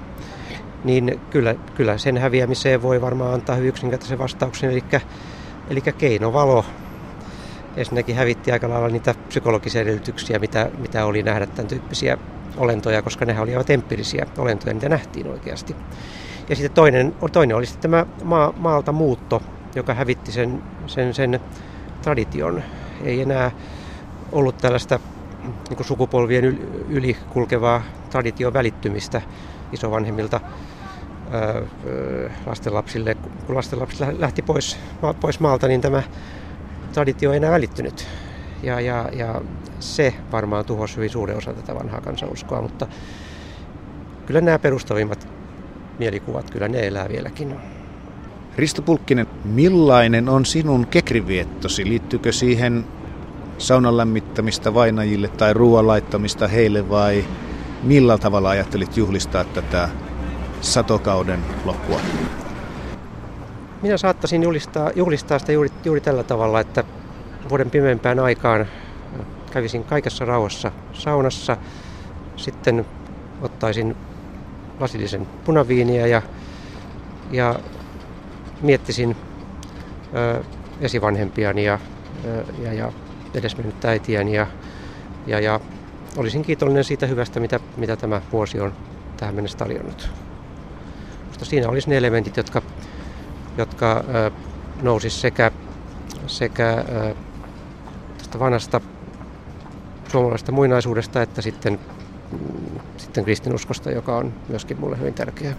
niin 0.85 1.21
kyllä, 1.31 1.55
kyllä 1.75 1.99
sen 1.99 2.19
häviämiseen 2.19 2.83
voi 2.83 3.01
varmaan 3.01 3.35
antaa 3.35 3.57
hyvin 3.57 3.69
yksinkertaisen 3.69 4.19
vastauksen, 4.19 4.71
eli, 4.71 4.85
eli 5.71 5.81
keinovalo. 5.81 6.65
Ensinnäkin 7.77 8.17
hävitti 8.17 8.53
aika 8.53 8.69
lailla 8.69 8.89
niitä 8.89 9.15
psykologisia 9.29 9.83
edellytyksiä, 9.83 10.39
mitä, 10.39 10.71
mitä 10.79 11.07
oli 11.07 11.23
nähdä 11.23 11.47
tämän 11.47 11.69
tyyppisiä 11.69 12.19
olentoja, 12.57 13.03
koska 13.03 13.25
ne 13.25 13.41
olivat 13.41 13.71
empiirisiä 13.71 14.27
olentoja, 14.39 14.75
niitä 14.75 14.89
nähtiin 14.89 15.27
oikeasti. 15.27 15.77
Ja 16.49 16.57
sitten 16.57 16.75
toinen, 16.75 17.15
toinen 17.33 17.57
oli 17.57 17.67
sitten 17.67 17.91
tämä 17.91 18.07
maa, 18.25 18.53
maalta 18.57 18.93
muutto, 18.93 19.43
joka 19.75 19.95
hävitti 19.95 20.33
sen, 20.33 20.63
sen, 20.87 21.15
sen 21.15 21.41
tradition. 22.03 22.63
Ei 23.05 23.21
enää 23.21 23.51
ollut 24.33 24.59
tällaista 24.59 25.01
niin 25.71 25.85
sukupolvien 25.85 26.45
yli 26.89 27.17
kulkevaa 27.33 27.83
tradition 28.11 28.53
välittymistä 28.53 29.23
isovanhemmilta 29.73 30.41
lastenlapsille. 32.47 33.17
Kun 33.47 33.57
lastenlapset 33.57 34.19
lähti 34.19 34.43
pois, 34.43 34.79
pois 35.21 35.41
maalta, 35.41 35.69
niin 35.69 35.81
tämä 35.81 36.03
traditio 36.93 37.31
ei 37.33 37.37
enää 37.37 37.51
välittynyt. 37.51 38.07
Ja, 38.63 38.81
ja, 38.81 39.09
ja 39.13 39.41
se 39.81 40.15
varmaan 40.33 40.65
tuhosi 40.65 40.97
hyvin 40.97 41.11
suuren 41.11 41.37
osan 41.37 41.55
tätä 41.55 41.75
vanhaa 41.75 42.01
kansanuskoa, 42.01 42.63
mutta 42.63 42.87
kyllä 44.27 44.41
nämä 44.41 44.59
perustavimmat 44.59 45.29
mielikuvat, 45.99 46.51
kyllä 46.51 46.69
ne 46.69 46.87
elää 46.87 47.09
vieläkin. 47.09 47.57
Risto 48.57 48.83
Pulkkinen, 48.83 49.27
millainen 49.45 50.29
on 50.29 50.47
sinun 50.47 50.87
kekriviettosi? 50.87 51.89
Liittyykö 51.89 52.33
siihen 52.33 52.85
saunan 53.59 53.97
lämmittämistä 53.97 54.75
vainajille 54.75 55.29
tai 55.29 55.55
ruoan 55.55 55.87
laittamista 55.87 56.49
heille 56.49 56.89
vai 56.89 57.25
millä 57.83 58.19
tavalla 58.19 58.51
ajattelit 58.51 58.97
juhlistaa 58.97 59.45
tätä 59.45 59.89
satokauden 60.61 61.41
loppua? 61.65 62.01
Minä 63.83 63.97
saattaisin 63.97 64.43
juhlistaa, 64.43 64.91
juhlistaa 64.95 65.39
sitä 65.39 65.53
juuri, 65.53 65.71
juuri 65.85 66.01
tällä 66.01 66.23
tavalla, 66.23 66.61
että 66.61 66.85
vuoden 67.51 67.71
pimeimpään 67.71 68.19
aikaan 68.19 68.67
kävisin 69.51 69.85
kaikessa 69.85 70.25
rauhassa 70.25 70.73
saunassa, 70.93 71.57
sitten 72.37 72.87
ottaisin 73.43 73.97
lasillisen 74.81 75.27
punaviiniä 75.45 76.07
ja, 76.07 76.23
ja 77.31 77.59
miettisin 78.63 79.17
ö, 80.15 80.45
esivanhempiani 80.81 81.65
ja, 81.65 81.79
ö, 82.25 82.45
ja, 82.63 82.73
ja 82.73 82.93
edesmennyt 83.35 83.85
äitiäni 83.85 84.37
ja, 84.37 84.47
ja, 85.27 85.41
ja 85.41 85.61
olisin 86.17 86.43
kiitollinen 86.43 86.85
siitä 86.85 87.07
hyvästä, 87.07 87.41
mitä, 87.41 87.61
mitä 87.77 87.97
tämä 87.97 88.21
vuosi 88.33 88.61
on 88.61 88.73
tähän 89.17 89.35
mennessä 89.35 89.59
tarjonnut. 89.59 90.11
Mutta 91.29 91.45
siinä 91.45 91.69
olisi 91.69 91.91
ne 91.91 91.97
elementit, 91.97 92.37
jotka, 92.37 92.63
jotka 93.59 94.05
ö, 94.15 94.31
sekä, 95.09 95.51
sekä 96.27 96.85
ö, 96.89 97.15
tästä 98.19 98.39
vanhasta 98.39 98.81
suomalaisesta 100.09 100.53
muinaisuudesta 100.53 101.23
että 101.23 101.43
sitten, 101.43 101.81
sitten 102.97 103.25
kristinuskosta, 103.25 103.91
joka 103.91 104.17
on 104.17 104.35
myöskin 104.49 104.81
mulle 104.81 104.99
hyvin 104.99 105.15
tärkeää. 105.15 105.55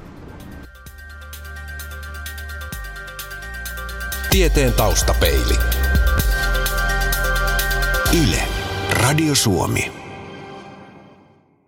Tieteen 4.30 4.74
taustapeili. 4.74 5.56
Yle. 8.24 8.42
Radio 8.90 9.36
Suomi. 9.36 10.05